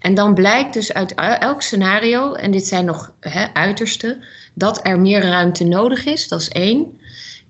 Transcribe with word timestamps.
En 0.00 0.14
dan 0.14 0.34
blijkt 0.34 0.72
dus 0.72 0.92
uit 0.92 1.14
elk 1.14 1.62
scenario, 1.62 2.34
en 2.34 2.50
dit 2.50 2.66
zijn 2.66 2.84
nog 2.84 3.12
hè, 3.20 3.46
uiterste, 3.52 4.18
dat 4.54 4.80
er 4.82 5.00
meer 5.00 5.22
ruimte 5.22 5.64
nodig 5.64 6.04
is. 6.04 6.28
Dat 6.28 6.40
is 6.40 6.48
één. 6.48 6.98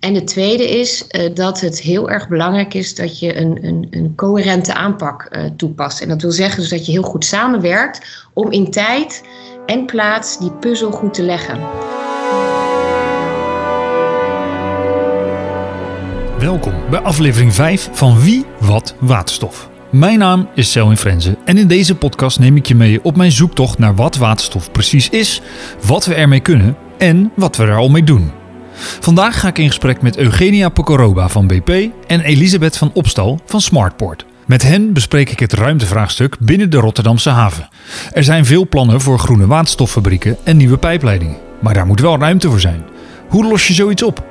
En 0.00 0.14
de 0.14 0.24
tweede 0.24 0.78
is 0.78 1.04
uh, 1.10 1.34
dat 1.34 1.60
het 1.60 1.80
heel 1.80 2.10
erg 2.10 2.28
belangrijk 2.28 2.74
is 2.74 2.94
dat 2.94 3.18
je 3.18 3.36
een, 3.36 3.58
een, 3.64 3.86
een 3.90 4.12
coherente 4.16 4.74
aanpak 4.74 5.28
uh, 5.30 5.44
toepast. 5.56 6.00
En 6.00 6.08
dat 6.08 6.22
wil 6.22 6.30
zeggen 6.30 6.60
dus 6.60 6.70
dat 6.70 6.86
je 6.86 6.92
heel 6.92 7.02
goed 7.02 7.24
samenwerkt 7.24 8.26
om 8.32 8.50
in 8.50 8.70
tijd 8.70 9.22
en 9.66 9.86
plaats 9.86 10.38
die 10.38 10.52
puzzel 10.52 10.90
goed 10.90 11.14
te 11.14 11.22
leggen. 11.22 11.60
Welkom 16.38 16.74
bij 16.90 17.00
aflevering 17.00 17.54
5 17.54 17.88
van 17.92 18.20
Wie, 18.20 18.44
Wat, 18.58 18.94
Waterstof. 18.98 19.69
Mijn 19.90 20.18
naam 20.18 20.48
is 20.54 20.70
Selwin 20.70 20.96
Frenzen 20.96 21.36
en 21.44 21.58
in 21.58 21.66
deze 21.66 21.94
podcast 21.94 22.38
neem 22.38 22.56
ik 22.56 22.66
je 22.66 22.74
mee 22.74 23.04
op 23.04 23.16
mijn 23.16 23.32
zoektocht 23.32 23.78
naar 23.78 23.94
wat 23.94 24.16
waterstof 24.16 24.72
precies 24.72 25.08
is, 25.08 25.40
wat 25.86 26.04
we 26.04 26.14
ermee 26.14 26.40
kunnen 26.40 26.76
en 26.98 27.32
wat 27.36 27.56
we 27.56 27.64
er 27.64 27.76
al 27.76 27.88
mee 27.88 28.04
doen. 28.04 28.30
Vandaag 29.00 29.40
ga 29.40 29.48
ik 29.48 29.58
in 29.58 29.66
gesprek 29.66 30.02
met 30.02 30.16
Eugenia 30.16 30.68
Pokoroba 30.68 31.28
van 31.28 31.46
BP 31.46 31.88
en 32.06 32.20
Elisabeth 32.20 32.76
van 32.76 32.90
Opstal 32.94 33.40
van 33.46 33.60
Smartport. 33.60 34.24
Met 34.46 34.62
hen 34.62 34.92
bespreek 34.92 35.30
ik 35.30 35.40
het 35.40 35.52
ruimtevraagstuk 35.52 36.36
binnen 36.40 36.70
de 36.70 36.76
Rotterdamse 36.76 37.30
haven. 37.30 37.68
Er 38.12 38.24
zijn 38.24 38.44
veel 38.46 38.68
plannen 38.68 39.00
voor 39.00 39.18
groene 39.18 39.46
waterstoffabrieken 39.46 40.36
en 40.44 40.56
nieuwe 40.56 40.78
pijpleidingen, 40.78 41.36
maar 41.60 41.74
daar 41.74 41.86
moet 41.86 42.00
wel 42.00 42.18
ruimte 42.18 42.48
voor 42.48 42.60
zijn. 42.60 42.82
Hoe 43.28 43.44
los 43.44 43.66
je 43.66 43.74
zoiets 43.74 44.02
op? 44.02 44.29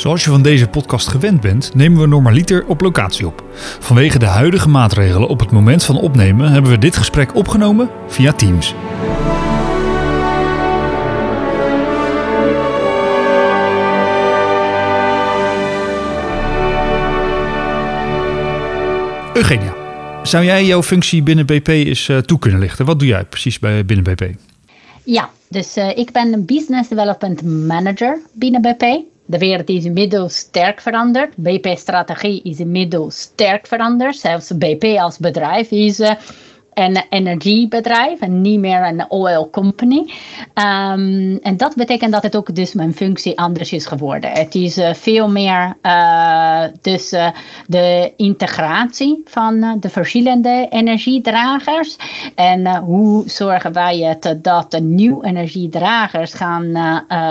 Zoals 0.00 0.24
je 0.24 0.30
van 0.30 0.42
deze 0.42 0.68
podcast 0.68 1.08
gewend 1.08 1.40
bent, 1.40 1.74
nemen 1.74 2.00
we 2.00 2.06
normaliter 2.06 2.66
op 2.66 2.80
locatie 2.80 3.26
op. 3.26 3.44
Vanwege 3.80 4.18
de 4.18 4.26
huidige 4.26 4.68
maatregelen 4.68 5.28
op 5.28 5.40
het 5.40 5.50
moment 5.50 5.84
van 5.84 5.96
opnemen 5.96 6.52
hebben 6.52 6.70
we 6.70 6.78
dit 6.78 6.96
gesprek 6.96 7.34
opgenomen 7.34 7.90
via 8.06 8.32
Teams. 8.32 8.74
Eugenia, 19.34 19.74
zou 20.22 20.44
jij 20.44 20.64
jouw 20.64 20.82
functie 20.82 21.22
binnen 21.22 21.46
BP 21.46 21.68
eens 21.68 22.08
uh, 22.08 22.18
toe 22.18 22.38
kunnen 22.38 22.60
lichten? 22.60 22.86
Wat 22.86 22.98
doe 22.98 23.08
jij 23.08 23.24
precies 23.24 23.58
bij, 23.58 23.84
binnen 23.84 24.14
BP? 24.14 24.30
Ja, 25.04 25.30
dus 25.48 25.76
uh, 25.76 25.96
ik 25.96 26.12
ben 26.12 26.32
een 26.32 26.44
Business 26.44 26.88
Development 26.88 27.42
Manager 27.42 28.20
binnen 28.32 28.62
BP. 28.62 28.82
De 29.30 29.38
wereld 29.38 29.68
is 29.68 29.84
inmiddels 29.84 30.36
sterk 30.36 30.80
veranderd. 30.80 31.34
BP-strategie 31.36 32.40
is 32.42 32.58
inmiddels 32.60 33.20
sterk 33.20 33.66
veranderd. 33.66 34.16
Zelfs 34.16 34.50
BP 34.58 34.84
als 34.98 35.18
bedrijf 35.18 35.70
is 35.70 36.00
uh, 36.00 36.10
een 36.74 37.02
energiebedrijf 37.08 38.20
en 38.20 38.40
niet 38.40 38.58
meer 38.58 38.86
een 38.86 39.10
oil 39.10 39.50
company. 39.50 39.98
Um, 40.54 41.38
en 41.42 41.56
dat 41.56 41.74
betekent 41.74 42.12
dat 42.12 42.22
het 42.22 42.36
ook 42.36 42.54
dus 42.54 42.72
mijn 42.72 42.94
functie 42.94 43.38
anders 43.38 43.72
is 43.72 43.86
geworden. 43.86 44.30
Het 44.30 44.54
is 44.54 44.78
uh, 44.78 44.94
veel 44.94 45.30
meer 45.30 45.76
uh, 45.82 46.62
dus 46.80 47.12
uh, 47.12 47.28
de 47.66 48.12
integratie 48.16 49.22
van 49.24 49.76
de 49.80 49.88
verschillende 49.88 50.66
energiedragers. 50.70 51.96
En 52.34 52.76
hoe 52.76 53.22
zorgen 53.26 53.72
wij 53.72 53.98
het 53.98 54.38
dat 54.42 54.70
de 54.70 54.80
nieuwe 54.80 55.26
energiedragers 55.26 56.34
gaan 56.34 56.78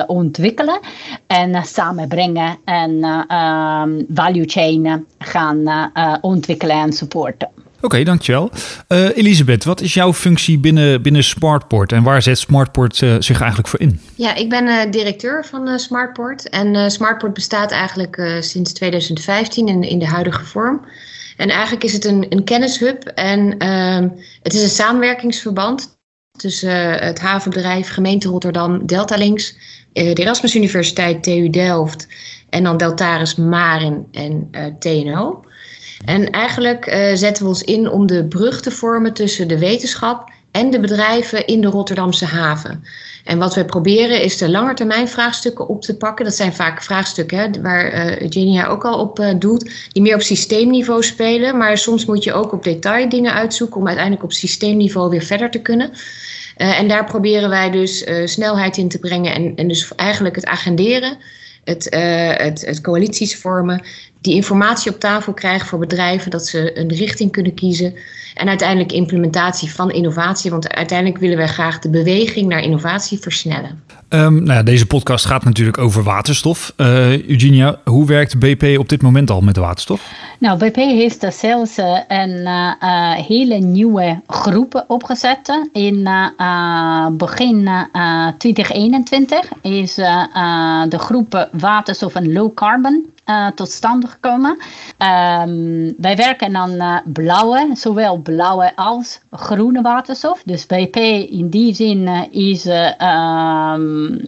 ontwikkelen 0.08 0.80
en 1.28 1.66
samenbrengen 1.66 2.58
en 2.66 2.92
um, 3.04 4.06
value 4.14 4.46
chain 4.48 5.06
gaan 5.18 5.92
ontwikkelen 6.22 6.76
en 6.76 6.94
supporten. 6.94 7.50
Oké, 7.82 8.04
dankjewel. 8.04 8.52
Uh, 8.88 9.18
Elisabeth, 9.18 9.64
wat 9.64 9.82
is 9.82 9.94
jouw 9.94 10.14
functie 10.14 10.60
binnen, 10.60 11.02
binnen 11.02 11.24
Smartport 11.24 11.92
en 11.92 12.04
waar 12.04 12.22
zet 12.22 12.40
Smartport 12.40 13.02
uh, 13.02 13.16
zich 13.20 13.40
eigenlijk 13.40 13.70
voor 13.70 13.80
in? 13.80 14.00
Ja, 14.16 14.36
ik 14.36 14.50
ben 14.50 14.68
uh, 14.68 14.92
directeur 14.92 15.46
van 15.46 15.80
Smartport 15.80 16.50
en 16.50 16.92
Smartport 16.92 17.34
bestaat 17.34 17.72
eigenlijk 17.72 18.38
sinds 18.40 18.74
2015 18.74 19.68
in, 19.68 19.84
in 19.84 20.00
de 20.00 20.08
huidige 20.08 20.46
vorm. 20.46 20.86
En 21.38 21.50
eigenlijk 21.50 21.84
is 21.84 21.94
het 21.94 22.06
een, 22.06 22.26
een 22.30 22.44
kennishub 22.44 23.04
en 23.04 23.58
ehm, 23.58 24.10
het 24.42 24.54
is 24.54 24.64
een 24.64 24.70
samenwerkingsverband 24.70 25.98
tussen 26.32 26.92
het 26.92 27.20
havenbedrijf, 27.20 27.90
gemeente 27.90 28.30
Rotterdam, 28.30 28.86
Delta 28.86 29.16
Links, 29.16 29.56
de 29.94 30.14
Erasmus 30.14 30.56
Universiteit, 30.56 31.24
TU 31.24 31.50
Delft 31.50 32.08
en 32.50 32.64
dan 32.64 32.78
Deltaris 32.78 33.36
Marin 33.36 34.08
en 34.12 34.50
TNO. 34.80 35.44
En 36.06 36.30
eigenlijk 36.30 36.88
uh, 36.88 37.16
zetten 37.16 37.44
we 37.44 37.50
ons 37.50 37.64
in 37.64 37.90
om 37.90 38.08
de 38.08 38.26
brug 38.26 38.62
te 38.62 38.72
vormen 38.72 39.14
tussen 39.14 39.48
de 39.48 39.60
wetenschap 39.60 40.32
en 40.52 40.70
de 40.70 40.80
bedrijven 40.80 41.48
in 41.48 41.62
de 41.62 41.68
Rotterdamse 41.68 42.26
haven. 42.26 42.84
En 43.24 43.38
wat 43.38 43.56
we 43.56 43.66
proberen 43.66 44.22
is 44.22 44.38
de 44.38 44.50
langetermijn 44.50 45.08
vraagstukken 45.08 45.68
op 45.68 45.82
te 45.82 45.98
pakken. 45.98 46.26
Dat 46.26 46.36
zijn 46.36 46.54
vaak 46.54 46.84
vraagstukken 46.84 47.62
waar 47.62 47.94
uh, 47.94 48.22
Eugenia 48.22 48.68
ook 48.68 48.86
al 48.86 49.00
op 49.00 49.20
uh, 49.20 49.30
doet, 49.40 49.72
die 49.92 50.02
meer 50.02 50.16
op 50.16 50.22
systeemniveau 50.22 51.04
spelen. 51.04 51.58
Maar 51.58 51.78
soms 51.78 52.06
moet 52.06 52.24
je 52.24 52.34
ook 52.34 52.54
op 52.54 52.64
detail 52.64 53.10
dingen 53.10 53.34
uitzoeken 53.34 53.80
om 53.80 53.86
uiteindelijk 53.86 54.26
op 54.26 54.34
systeemniveau 54.34 55.10
weer 55.10 55.24
verder 55.24 55.50
te 55.50 55.62
kunnen. 55.62 55.92
En 56.56 56.88
daar 56.88 57.06
proberen 57.06 57.50
wij 57.50 57.72
dus 57.72 58.06
snelheid 58.24 58.78
in 58.78 58.90
te 58.90 59.00
brengen 59.00 59.34
en, 59.34 59.56
en 59.56 59.68
dus 59.68 59.96
eigenlijk 59.96 60.36
het 60.36 60.46
agenderen, 60.46 61.18
het, 61.64 61.88
het, 62.38 62.66
het 62.66 62.82
coalities 62.82 63.36
vormen 63.36 63.82
die 64.22 64.36
informatie 64.36 64.92
op 64.92 65.00
tafel 65.00 65.34
krijgen 65.34 65.68
voor 65.68 65.80
bedrijven, 65.80 66.32
dat 66.32 66.46
ze 66.46 66.80
een 66.80 66.94
richting 66.94 67.32
kunnen 67.32 67.54
kiezen. 67.54 67.94
En 68.36 68.48
uiteindelijk 68.48 68.92
implementatie 68.92 69.72
van 69.72 69.92
innovatie, 69.92 70.52
want 70.52 70.74
uiteindelijk 70.74 71.20
willen 71.20 71.38
wij 71.38 71.48
graag 71.48 71.80
de 71.80 71.90
beweging 71.90 72.48
naar 72.48 72.62
innovatie 72.62 73.20
versnellen. 73.20 73.84
Um, 74.10 74.34
nou 74.34 74.54
ja, 74.54 74.64
deze 74.64 74.86
podcast 74.86 75.26
gaat 75.26 75.44
natuurlijk 75.44 75.78
over 75.78 76.04
waterstof. 76.04 76.74
Uh, 76.78 77.28
Eugenia, 77.28 77.80
hoe 77.84 78.06
werkt 78.06 78.40
BP 78.40 78.78
op 78.78 78.90
dit 78.90 79.02
moment 79.02 79.30
al 79.30 79.42
met 79.42 79.56
de 79.56 79.62
waterstof? 79.62 80.12
Nou, 80.40 80.58
BP 80.58 80.76
heeft 80.76 81.26
zelfs 81.34 81.78
uh, 81.78 82.00
een 82.08 82.40
uh, 82.40 83.14
hele 83.14 83.58
nieuwe 83.58 84.22
groep 84.28 84.84
opgezet. 84.88 85.68
In 85.72 86.10
begin 87.12 87.70
2021 88.38 89.52
is 89.62 89.96
de 90.90 90.98
groep 90.98 91.50
waterstof 91.52 92.16
en 92.16 92.34
low 92.34 92.54
carbon 92.54 93.06
uh, 93.30 93.48
tot 93.48 93.72
stand 93.72 94.10
gekomen. 94.10 94.58
Um, 94.98 95.94
wij 95.98 96.16
werken 96.16 96.56
aan 96.56 96.72
uh, 96.72 96.98
blauwe, 97.06 97.70
zowel 97.74 98.18
blauwe 98.18 98.76
als 98.76 99.20
groene 99.32 99.82
waterstof. 99.82 100.42
Dus 100.46 100.66
BP 100.66 100.96
in 101.30 101.50
die 101.50 101.74
zin 101.74 102.08
uh, 102.08 102.22
is, 102.30 102.66
um, 102.66 104.20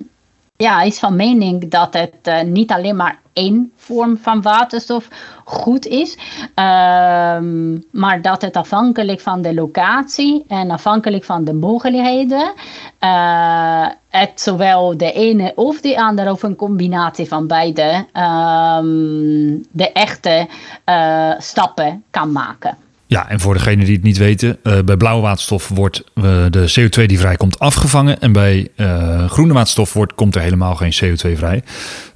ja, 0.62 0.82
is 0.82 1.00
van 1.00 1.16
mening 1.16 1.70
dat 1.70 1.94
het 1.94 2.46
niet 2.46 2.72
alleen 2.72 2.96
maar 2.96 3.20
één 3.34 3.72
vorm 3.76 4.18
van 4.18 4.42
waterstof 4.42 5.08
goed 5.46 5.86
is, 5.86 6.18
um, 6.56 7.84
maar 7.92 8.22
dat 8.22 8.42
het 8.42 8.56
afhankelijk 8.56 9.20
van 9.20 9.42
de 9.42 9.54
locatie 9.54 10.46
en 10.48 10.72
afhankelijk 10.72 11.24
van 11.24 11.44
de 11.44 11.54
mogelijkheden 11.54 12.54
uh, 13.00 13.88
het 14.10 14.42
zowel 14.42 14.98
de 14.98 15.12
ene 15.12 15.52
of 15.56 15.82
de 15.82 16.02
andere 16.02 16.32
of 16.32 16.44
een 16.44 16.56
combinatie 16.56 17.28
van 17.28 17.48
beide 17.48 18.06
um, 18.14 19.66
de 19.72 19.92
echte 19.94 20.48
uh, 20.86 21.34
stappen 21.38 22.04
kan 22.10 22.32
maken. 22.32 22.78
Ja, 23.12 23.30
en 23.30 23.40
voor 23.40 23.54
degenen 23.54 23.86
die 23.86 23.96
het 23.96 24.04
niet 24.04 24.18
weten, 24.18 24.58
uh, 24.64 24.80
bij 24.80 24.98
blauwe 24.98 25.22
waterstof 25.22 25.68
wordt 25.68 26.04
uh, 26.16 26.24
de 26.50 26.74
CO2 26.80 27.06
die 27.06 27.20
vrijkomt 27.20 27.60
afgevangen. 27.60 28.22
En 28.22 28.32
bij 28.32 28.68
uh, 28.76 29.30
groene 29.30 29.54
waterstof 29.54 29.94
wordt, 29.94 30.16
komt 30.16 30.36
er 30.36 30.42
helemaal 30.42 30.76
geen 30.76 30.94
CO2 30.94 31.38
vrij. 31.38 31.64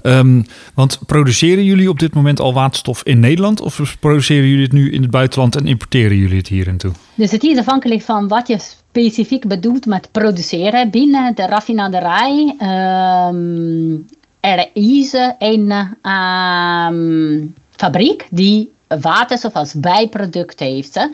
Um, 0.01 0.45
want 0.73 0.99
produceren 1.05 1.63
jullie 1.63 1.89
op 1.89 1.99
dit 1.99 2.13
moment 2.13 2.39
al 2.39 2.53
waterstof 2.53 3.03
in 3.03 3.19
Nederland? 3.19 3.61
Of 3.61 3.97
produceren 3.99 4.47
jullie 4.47 4.63
het 4.63 4.71
nu 4.71 4.91
in 4.91 5.01
het 5.01 5.11
buitenland 5.11 5.55
en 5.55 5.67
importeren 5.67 6.17
jullie 6.17 6.37
het 6.37 6.47
hier 6.47 6.67
en 6.67 6.77
toe? 6.77 6.91
Dus 7.15 7.31
het 7.31 7.43
is 7.43 7.57
afhankelijk 7.57 8.01
van 8.01 8.27
wat 8.27 8.47
je 8.47 8.57
specifiek 8.59 9.47
bedoelt 9.47 9.85
met 9.85 10.09
produceren. 10.11 10.89
Binnen 10.89 11.35
de 11.35 11.47
raffinaderij 11.47 12.55
um, 13.31 14.05
er 14.39 14.69
is 14.73 15.13
een 15.39 15.71
um, 16.11 17.53
fabriek 17.75 18.27
die 18.29 18.73
waterstof 18.87 19.53
als 19.53 19.73
bijproduct 19.73 20.59
heeft. 20.59 21.09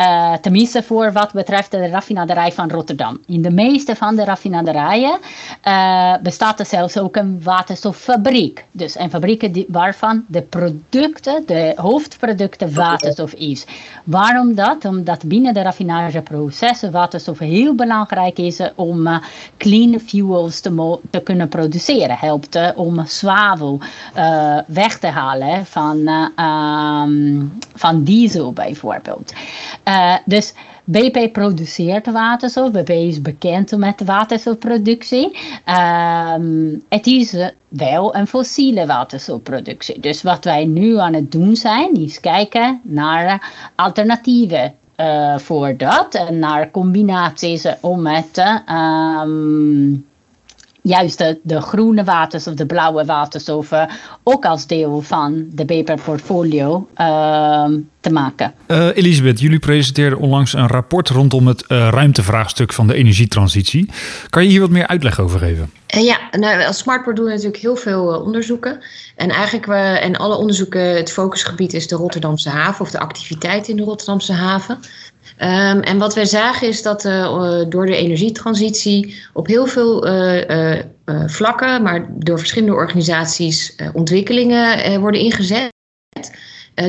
Uh, 0.00 0.32
tenminste 0.32 0.82
voor 0.82 1.12
wat 1.12 1.32
betreft 1.32 1.70
de 1.70 1.88
raffinaderij 1.88 2.52
van 2.52 2.70
Rotterdam. 2.70 3.20
In 3.26 3.42
de 3.42 3.50
meeste 3.50 3.96
van 3.96 4.16
de 4.16 4.24
raffinaderijen 4.24 5.18
uh, 5.64 6.14
bestaat 6.22 6.60
er 6.60 6.66
zelfs 6.66 6.98
ook 6.98 7.16
een 7.16 7.42
waterstoffabriek. 7.42 8.64
Dus 8.72 8.98
een 8.98 9.10
fabriek 9.10 9.54
die, 9.54 9.66
waarvan 9.68 10.24
de 10.26 10.42
producten, 10.42 11.42
de 11.46 11.72
hoofdproducten 11.76 12.74
waterstof 12.74 13.32
is. 13.32 13.64
Waarom 14.04 14.54
dat? 14.54 14.84
Omdat 14.84 15.24
binnen 15.24 15.54
de 15.54 15.62
raffinageprocessen 15.62 16.90
waterstof 16.90 17.38
heel 17.38 17.74
belangrijk 17.74 18.38
is 18.38 18.60
om 18.74 19.06
uh, 19.06 19.18
clean 19.56 20.00
fuels 20.00 20.60
te, 20.60 20.98
te, 21.10 21.20
kunnen 21.20 21.48
produceren. 21.48 22.16
Helpt 22.18 22.74
om 22.74 23.06
zwavel 23.06 23.80
weg 24.66 24.98
te 24.98 25.06
halen 25.06 25.66
van, 25.66 26.08
um, 26.08 27.58
van 27.74 28.02
diesel 28.02 28.52
bijvoorbeeld. 28.52 29.32
Uh, 29.90 30.16
dus 30.24 30.54
BP 30.84 31.32
produceert 31.32 32.10
waterstof. 32.12 32.70
BP 32.70 32.88
is 32.88 33.22
bekend 33.22 33.76
met 33.76 34.04
waterstofproductie. 34.04 35.38
Ehm, 35.64 36.76
het 36.88 37.06
is 37.06 37.36
wel 37.68 38.14
een 38.14 38.26
fossiele 38.26 38.86
waterstofproductie. 38.86 40.00
Dus 40.00 40.22
wat 40.22 40.44
wij 40.44 40.64
nu 40.64 40.98
aan 40.98 41.14
het 41.14 41.32
doen 41.32 41.56
zijn, 41.56 41.94
is 41.94 42.20
kijken 42.20 42.80
naar 42.82 43.52
alternatieven 43.74 44.74
uh, 44.96 45.38
voor 45.38 45.76
dat. 45.76 46.14
En 46.14 46.38
naar 46.38 46.70
combinaties 46.70 47.66
om 47.80 48.06
het 48.06 48.38
uh, 48.38 49.22
juist 50.90 51.18
de, 51.18 51.38
de, 51.42 51.60
groene 51.60 52.04
waterstof, 52.04 52.54
de 52.54 52.66
blauwe 52.66 53.04
waterstof, 53.04 53.70
ook 54.22 54.44
als 54.44 54.66
deel 54.66 55.00
van 55.00 55.46
de 55.50 55.64
BP-portfolio 55.64 56.88
uh, 56.96 57.64
te 58.00 58.10
maken. 58.12 58.54
Uh, 58.66 58.96
Elisabeth, 58.96 59.40
jullie 59.40 59.58
presenteerden 59.58 60.18
onlangs 60.18 60.52
een 60.52 60.66
rapport 60.66 61.08
rondom 61.08 61.46
het 61.46 61.64
uh, 61.68 61.88
ruimtevraagstuk 61.88 62.72
van 62.72 62.86
de 62.86 62.94
energietransitie. 62.94 63.90
Kan 64.30 64.42
je 64.42 64.48
hier 64.48 64.60
wat 64.60 64.70
meer 64.70 64.86
uitleg 64.86 65.20
over 65.20 65.38
geven? 65.38 65.70
Uh, 65.96 66.04
ja, 66.04 66.18
nou, 66.30 66.64
als 66.64 66.78
Smartport 66.78 67.16
doen 67.16 67.24
we 67.24 67.30
natuurlijk 67.30 67.62
heel 67.62 67.76
veel 67.76 68.20
onderzoeken. 68.20 68.80
En 69.16 69.30
eigenlijk, 69.30 69.66
we, 69.66 69.74
en 69.74 70.16
alle 70.16 70.36
onderzoeken, 70.36 70.96
het 70.96 71.12
focusgebied 71.12 71.72
is 71.72 71.88
de 71.88 71.96
Rotterdamse 71.96 72.48
haven 72.48 72.80
of 72.80 72.90
de 72.90 72.98
activiteit 73.00 73.68
in 73.68 73.76
de 73.76 73.82
Rotterdamse 73.82 74.32
haven. 74.32 74.78
Um, 75.38 75.80
en 75.80 75.98
wat 75.98 76.14
wij 76.14 76.24
zagen 76.24 76.68
is 76.68 76.82
dat 76.82 77.04
uh, 77.04 77.64
door 77.68 77.86
de 77.86 77.96
energietransitie 77.96 79.22
op 79.32 79.46
heel 79.46 79.66
veel 79.66 80.06
uh, 80.06 80.48
uh, 80.48 80.80
vlakken, 81.26 81.82
maar 81.82 82.06
door 82.10 82.38
verschillende 82.38 82.74
organisaties, 82.74 83.76
ontwikkelingen 83.92 85.00
worden 85.00 85.20
ingezet 85.20 85.70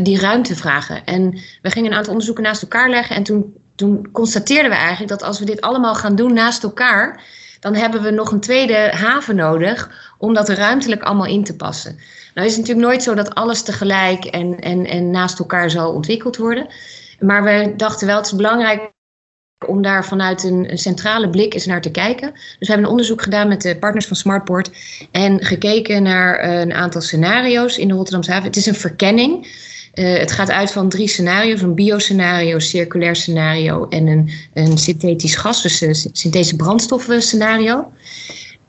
die 0.02 0.20
ruimte 0.20 0.56
vragen. 0.56 1.06
En 1.06 1.40
we 1.62 1.72
gingen 1.72 1.92
een 1.92 1.98
aantal 1.98 2.12
onderzoeken 2.12 2.44
naast 2.44 2.62
elkaar 2.62 2.90
leggen 2.90 3.16
en 3.16 3.24
toen, 3.24 3.54
toen 3.76 4.12
constateerden 4.12 4.70
we 4.70 4.78
eigenlijk 4.78 5.10
dat 5.10 5.24
als 5.24 5.40
we 5.40 5.46
dit 5.46 5.62
allemaal 5.62 5.96
gaan 5.96 6.16
doen 6.16 6.34
naast 6.34 6.64
elkaar, 6.64 7.24
dan 7.60 7.76
hebben 7.76 8.02
we 8.02 8.12
nog 8.12 8.32
een 8.32 8.40
tweede 8.40 8.92
haven 8.94 9.36
nodig 9.36 9.90
om 10.18 10.34
dat 10.34 10.50
ruimtelijk 10.50 11.04
allemaal 11.04 11.26
in 11.26 11.44
te 11.44 11.56
passen. 11.56 12.00
Nou 12.34 12.48
is 12.48 12.58
natuurlijk 12.58 12.88
nooit 12.88 13.04
zo 13.04 13.14
dat 13.14 13.36
alles 13.36 13.62
tegelijk 13.62 14.26
en, 14.26 14.60
en, 14.60 14.86
en 14.86 15.10
naast 15.10 15.40
elkaar 15.40 15.70
zal 15.70 15.94
ontwikkeld 15.94 16.38
worden. 16.38 16.68
Maar 17.22 17.44
we 17.44 17.74
dachten 17.78 18.08
wel, 18.08 18.18
het 18.18 18.26
is 18.26 18.36
belangrijk 18.36 18.92
om 19.68 19.82
daar 19.82 20.06
vanuit 20.06 20.44
een, 20.44 20.70
centrale 20.74 21.30
blik 21.30 21.54
eens 21.54 21.66
naar 21.66 21.82
te 21.82 21.92
kijken. 21.92 22.32
Dus 22.32 22.56
we 22.60 22.66
hebben 22.66 22.86
een 22.86 22.92
onderzoek 22.92 23.22
gedaan 23.22 23.48
met 23.48 23.62
de 23.62 23.78
partners 23.78 24.06
van 24.08 24.16
Smartport 24.16 24.72
en 25.12 25.46
gekeken 25.46 26.04
naar 26.04 26.46
uh, 26.46 26.60
een 26.60 26.74
aantal 26.74 27.02
scenario's 27.02 27.78
in 27.78 27.88
de 27.88 27.94
Rotterdamse 27.94 28.32
haven. 28.32 28.48
Het 28.48 28.56
is 28.56 28.66
een 28.66 28.76
verkenning. 28.76 29.60
Uh, 29.94 30.18
het 30.18 30.32
gaat 30.32 30.52
uit 30.52 30.72
van 30.72 30.90
drie 30.90 31.08
scenario's: 31.08 31.62
een 31.62 31.76
bioscenario, 31.76 32.60
circulair 32.60 33.16
scenario 33.16 33.88
en 33.88 34.08
een, 34.08 34.30
een 34.54 34.78
synthetisch 34.78 35.36
gas, 35.36 35.62
dus 35.62 35.82
een 35.82 35.96
synthetische 35.96 36.56
brandstoffen 36.56 37.22
scenario. 37.22 37.92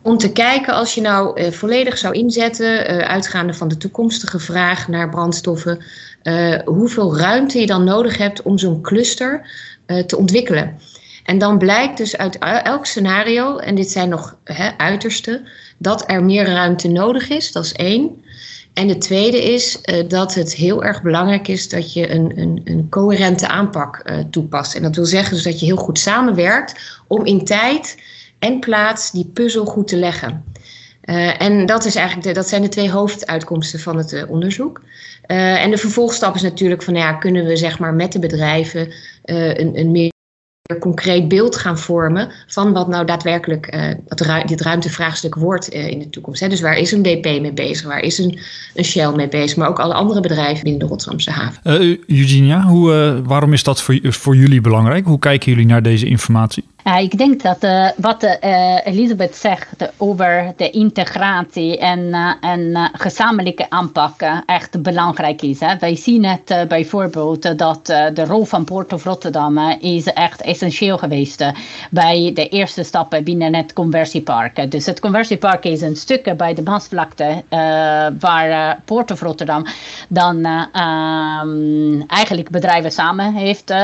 Om 0.03 0.19
te 0.19 0.33
kijken 0.33 0.75
als 0.75 0.95
je 0.95 1.01
nou 1.01 1.53
volledig 1.53 1.99
zou 1.99 2.15
inzetten, 2.15 2.87
uitgaande 3.07 3.55
van 3.55 3.69
de 3.69 3.77
toekomstige 3.77 4.39
vraag 4.39 4.89
naar 4.89 5.09
brandstoffen, 5.09 5.85
uh, 6.23 6.59
hoeveel 6.65 7.17
ruimte 7.17 7.61
je 7.61 7.67
dan 7.67 7.85
nodig 7.85 8.19
hebt 8.19 8.43
om 8.43 8.59
zo'n 8.59 8.81
cluster 8.81 9.51
uh, 9.87 9.99
te 9.99 10.17
ontwikkelen. 10.17 10.79
En 11.25 11.39
dan 11.39 11.59
blijkt 11.59 11.97
dus 11.97 12.17
uit 12.17 12.39
elk 12.39 12.87
scenario, 12.87 13.59
en 13.59 13.75
dit 13.75 13.91
zijn 13.91 14.09
nog 14.09 14.37
hè, 14.45 14.71
uiterste, 14.77 15.43
dat 15.79 16.11
er 16.11 16.25
meer 16.25 16.47
ruimte 16.47 16.89
nodig 16.89 17.29
is. 17.29 17.53
Dat 17.53 17.65
is 17.65 17.73
één. 17.73 18.25
En 18.75 18.87
de 18.87 18.99
tweede 18.99 19.53
is 19.53 19.79
uh, 19.85 20.09
dat 20.09 20.35
het 20.35 20.55
heel 20.55 20.85
erg 20.85 21.03
belangrijk 21.03 21.49
is 21.49 21.69
dat 21.69 21.93
je 21.93 22.11
een, 22.11 22.33
een, 22.39 22.61
een 22.65 22.89
coherente 22.89 23.49
aanpak 23.49 24.05
toepast. 24.31 24.75
En 24.75 24.83
dat 24.83 24.97
wil 24.97 25.05
zeggen 25.05 25.35
dus 25.35 25.45
dat 25.45 25.61
je 25.61 25.67
heel 25.67 25.77
goed 25.77 25.99
samenwerkt 25.99 27.01
om 27.07 27.25
in 27.25 27.45
tijd 27.45 28.03
en 28.39 28.59
plaats 28.59 29.11
die 29.11 29.31
puzzel 29.35 29.65
goed 29.65 29.89
te 29.89 29.97
leggen. 29.97 30.45
Uh, 31.05 31.43
en 31.43 31.67
dat, 31.67 31.85
is 31.85 31.95
eigenlijk 31.95 32.35
dat 32.35 32.49
zijn 32.49 32.63
de 32.63 32.69
twee 32.69 32.91
hoofduitkomsten 32.91 33.81
van 33.81 33.97
het 33.97 34.27
onderzoek. 34.29 34.81
Uh, 35.27 35.63
en 35.63 35.71
de 35.71 35.77
vervolgstap 35.77 36.35
is 36.35 36.43
natuurlijk 36.43 36.83
van, 36.83 36.95
ja, 36.95 37.13
kunnen 37.13 37.45
we 37.45 37.57
zeg 37.57 37.79
maar 37.79 37.95
met 37.95 38.13
de 38.13 38.19
bedrijven 38.19 38.93
een, 39.23 39.79
een 39.79 39.91
meer 39.91 40.11
concreet 40.79 41.29
beeld 41.29 41.57
gaan 41.57 41.79
vormen 41.79 42.31
van 42.47 42.73
wat 42.73 42.89
nou 42.89 43.07
daadwerkelijk 43.07 43.77
dat 44.07 44.43
dit 44.47 44.61
ruimtevraagstuk 44.61 45.35
wordt 45.35 45.69
in 45.69 45.99
de 45.99 46.11
toekomst. 46.11 46.41
Hè. 46.41 46.49
Dus 46.49 46.61
waar 46.61 46.77
is 46.77 46.93
een 46.93 47.03
BP 47.03 47.25
mee 47.25 47.53
bezig, 47.53 47.87
waar 47.87 48.01
is 48.01 48.19
een, 48.19 48.39
een 48.75 48.85
Shell 48.85 49.13
mee 49.13 49.29
bezig, 49.29 49.57
maar 49.57 49.69
ook 49.69 49.81
alle 49.81 49.95
andere 49.95 50.21
bedrijven 50.21 50.63
binnen 50.63 50.81
de 50.81 50.87
Rotterdamse 50.87 51.31
haven. 51.31 51.61
Eugenia, 52.07 52.63
hoe, 52.63 53.23
waarom 53.25 53.53
is 53.53 53.63
dat 53.63 53.83
voor, 53.83 53.99
voor 54.03 54.37
jullie 54.37 54.61
belangrijk? 54.61 55.07
Hoe 55.07 55.19
kijken 55.19 55.53
jullie 55.53 55.67
naar 55.67 55.83
deze 55.83 56.07
informatie? 56.07 56.65
Uh, 56.85 56.99
ik 56.99 57.19
denk 57.19 57.43
dat 57.43 57.65
uh, 57.65 57.89
wat 57.97 58.23
uh, 58.23 58.87
Elisabeth 58.87 59.37
zegt 59.37 59.93
over 59.97 60.53
de 60.57 60.71
integratie 60.71 61.79
en, 61.79 62.15
en 62.41 62.91
gezamenlijke 62.93 63.71
aanpak 63.71 64.43
echt 64.47 64.83
belangrijk 64.83 65.43
is. 65.43 65.61
Hè. 65.61 65.77
Wij 65.79 65.97
zien 65.97 66.25
het 66.25 66.69
bijvoorbeeld 66.69 67.59
dat 67.59 67.87
de 67.87 68.25
rol 68.25 68.45
van 68.45 68.65
Port 68.65 68.93
of 68.93 69.05
Rotterdam 69.05 69.59
is 69.81 70.07
echt 70.07 70.43
essentieel 70.43 70.99
geweest 70.99 71.45
bij 71.91 72.31
de 72.35 72.49
eerste 72.49 72.83
stappen 72.83 73.25
binnen 73.25 73.55
het 73.55 73.73
conversiepark. 73.73 74.71
Dus 74.71 74.87
het 74.87 75.01
conversiepark 75.01 75.65
is 75.65 75.81
een 75.81 75.97
stuk 75.97 76.37
bij 76.37 76.55
de 76.55 76.63
Maasvlakte 76.63 77.43
waar 78.19 78.81
Port 78.85 79.11
of 79.11 79.21
Rotterdam 79.21 79.67
dan 80.09 80.47
um, 80.47 82.05
eigenlijk 82.07 82.51
bedrijven 82.51 82.93
samen 82.93 83.35
heeft 83.35 83.75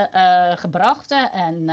gebracht 0.55 1.11
en 1.31 1.69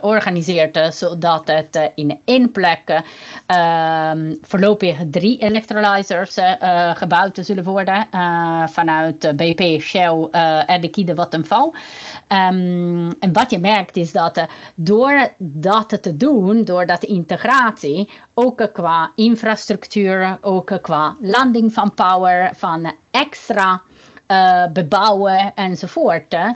organiseert 0.00 0.59
zodat 0.90 1.48
het 1.48 1.76
uh, 1.76 1.84
in 1.94 2.20
één 2.24 2.50
plek 2.50 3.02
uh, 3.46 4.12
voorlopig 4.42 4.96
drie 5.10 5.38
electrolyzers 5.38 6.38
uh, 6.38 6.96
gebouwd 6.96 7.38
zullen 7.42 7.64
worden 7.64 8.08
vanuit 8.68 9.36
BP, 9.36 9.80
Shell 9.80 10.28
en 10.66 10.80
de 10.80 10.88
Kiede 10.88 11.14
Vattenfall. 11.14 11.70
Um, 12.28 13.12
en 13.18 13.32
wat 13.32 13.50
je 13.50 13.58
merkt 13.58 13.96
is 13.96 14.12
dat 14.12 14.46
door 14.74 15.32
dat 15.38 16.02
te 16.02 16.16
doen, 16.16 16.64
door 16.64 16.86
dat 16.86 17.02
integratie, 17.02 18.10
ook 18.34 18.68
qua 18.72 19.12
infrastructuur, 19.14 20.38
ook 20.40 20.78
qua 20.82 21.16
landing 21.20 21.72
van 21.72 21.94
power, 21.94 22.50
van 22.54 22.92
extra 23.10 23.82
uh, 24.30 24.64
bebouwen 24.72 25.52
enzovoort, 25.54 26.34
uh, 26.34 26.50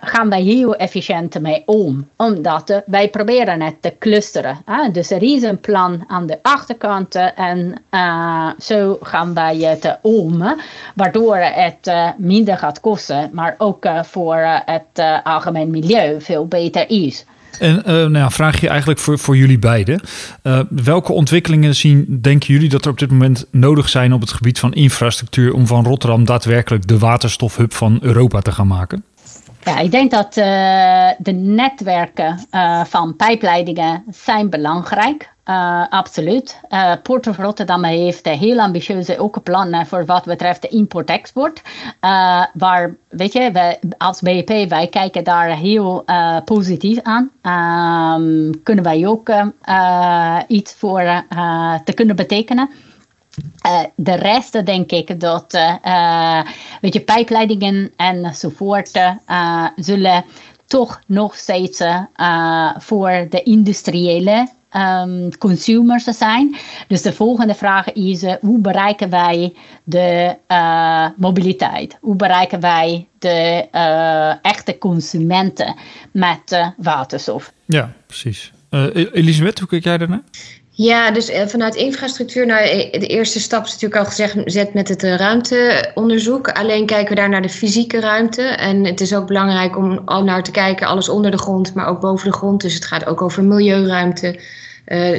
gaan 0.00 0.28
wij 0.28 0.42
heel 0.42 0.76
efficiënt 0.76 1.40
mee 1.40 1.62
om. 1.66 2.08
Omdat 2.16 2.82
wij 2.86 3.08
proberen 3.08 3.60
het 3.60 3.82
te 3.82 3.94
clusteren. 3.98 4.64
Dus 4.92 5.10
er 5.10 5.22
is 5.22 5.42
een 5.42 5.60
plan 5.60 6.04
aan 6.06 6.26
de 6.26 6.38
achterkant 6.42 7.14
en 7.36 7.82
zo 8.58 8.98
gaan 9.02 9.34
wij 9.34 9.56
het 9.56 9.98
om. 10.02 10.54
Waardoor 10.94 11.36
het 11.36 11.92
minder 12.16 12.58
gaat 12.58 12.80
kosten, 12.80 13.30
maar 13.32 13.54
ook 13.58 13.86
voor 14.02 14.36
het 14.64 15.22
algemeen 15.24 15.70
milieu 15.70 16.20
veel 16.20 16.46
beter 16.46 16.90
is. 16.90 17.24
En 17.58 17.82
uh, 17.86 18.06
nou 18.06 18.32
vraag 18.32 18.60
je 18.60 18.68
eigenlijk 18.68 19.00
voor, 19.00 19.18
voor 19.18 19.36
jullie 19.36 19.58
beiden. 19.58 20.00
Uh, 20.42 20.60
welke 20.68 21.12
ontwikkelingen 21.12 21.74
zien, 21.74 22.18
denken 22.20 22.54
jullie 22.54 22.68
dat 22.68 22.84
er 22.84 22.90
op 22.90 22.98
dit 22.98 23.10
moment 23.10 23.46
nodig 23.50 23.88
zijn 23.88 24.12
op 24.12 24.20
het 24.20 24.32
gebied 24.32 24.58
van 24.58 24.72
infrastructuur 24.72 25.54
om 25.54 25.66
van 25.66 25.84
Rotterdam 25.84 26.24
daadwerkelijk 26.24 26.86
de 26.86 26.98
waterstofhub 26.98 27.74
van 27.74 27.98
Europa 28.00 28.40
te 28.40 28.52
gaan 28.52 28.66
maken? 28.66 29.04
Ja, 29.64 29.78
ik 29.78 29.90
denk 29.90 30.10
dat 30.10 30.36
uh, 30.36 30.44
de 31.18 31.32
netwerken 31.32 32.46
van 32.88 33.16
pijpleidingen 33.16 34.04
zijn 34.10 34.50
belangrijk. 34.50 35.31
Uh, 35.44 35.86
absoluut. 35.88 36.60
Uh, 36.68 36.92
Port 37.02 37.26
of 37.26 37.36
Rotterdam 37.36 37.84
heeft 37.84 38.26
heel 38.28 38.58
ambitieuze 38.58 39.18
ook 39.18 39.42
plannen 39.42 39.86
voor 39.86 40.06
wat 40.06 40.24
betreft 40.24 40.64
import-export. 40.64 41.62
Uh, 42.00 42.44
waar, 42.54 42.96
weet 43.08 43.32
je, 43.32 43.78
als 43.98 44.20
BP, 44.20 44.68
wij 44.68 44.86
kijken 44.86 45.24
daar 45.24 45.56
heel 45.56 46.04
positief 46.44 46.98
aan. 47.02 47.30
Um, 48.22 48.62
kunnen 48.62 48.84
wij 48.84 49.06
ook 49.06 49.30
iets 50.46 50.74
voor 50.74 51.24
te 51.84 51.92
kunnen 51.94 52.16
betekenen. 52.16 52.70
de 53.94 54.14
rest 54.14 54.66
denk 54.66 54.90
ik 54.90 55.20
dat, 55.20 55.52
weet 56.80 56.94
je, 56.94 57.00
pijpleidingen 57.04 57.92
enzovoort 57.96 58.90
zullen 59.76 60.24
toch 60.66 61.00
nog 61.06 61.36
steeds 61.36 61.82
voor 62.78 63.26
de 63.30 63.42
industriële 63.42 64.48
um, 64.76 65.38
consumers 65.38 66.04
zijn. 66.04 66.56
Dus 66.88 67.02
de 67.02 67.12
volgende 67.12 67.54
vraag 67.54 67.92
is: 67.92 68.22
uh, 68.22 68.34
hoe 68.40 68.60
bereiken 68.60 69.10
wij 69.10 69.54
de 69.84 70.36
uh, 70.48 71.08
mobiliteit? 71.16 71.98
Hoe 72.00 72.16
bereiken 72.16 72.60
wij 72.60 73.08
de 73.18 73.68
uh, 73.72 74.34
echte 74.44 74.78
consumenten 74.78 75.76
met 76.10 76.72
waterstof? 76.76 77.52
Ja, 77.64 77.92
precies. 78.06 78.52
Elisabeth, 79.12 79.58
hoe 79.58 79.68
kijk 79.68 79.84
jij 79.84 79.98
daarnaar? 79.98 80.22
Ja, 80.74 81.10
dus 81.10 81.28
eh, 81.28 81.46
vanuit 81.46 81.74
infrastructuur, 81.74 82.46
nou, 82.46 82.68
eh, 82.68 83.00
de 83.00 83.06
eerste 83.06 83.40
stap 83.40 83.64
is 83.64 83.72
natuurlijk 83.72 84.00
al 84.00 84.34
gezegd 84.44 84.74
met 84.74 84.88
het 84.88 85.02
ruimteonderzoek. 85.02 86.48
Alleen 86.48 86.86
kijken 86.86 87.08
we 87.08 87.20
daar 87.20 87.28
naar 87.28 87.42
de 87.42 87.48
fysieke 87.48 88.00
ruimte. 88.00 88.42
En 88.42 88.84
het 88.84 89.00
is 89.00 89.14
ook 89.14 89.26
belangrijk 89.26 89.76
om 89.76 90.02
al 90.04 90.24
naar 90.24 90.42
te 90.42 90.50
kijken, 90.50 90.86
alles 90.86 91.08
onder 91.08 91.30
de 91.30 91.38
grond, 91.38 91.74
maar 91.74 91.86
ook 91.86 92.00
boven 92.00 92.30
de 92.30 92.36
grond. 92.36 92.60
Dus 92.60 92.74
het 92.74 92.84
gaat 92.84 93.06
ook 93.06 93.22
over 93.22 93.44
milieuruimte. 93.44 94.40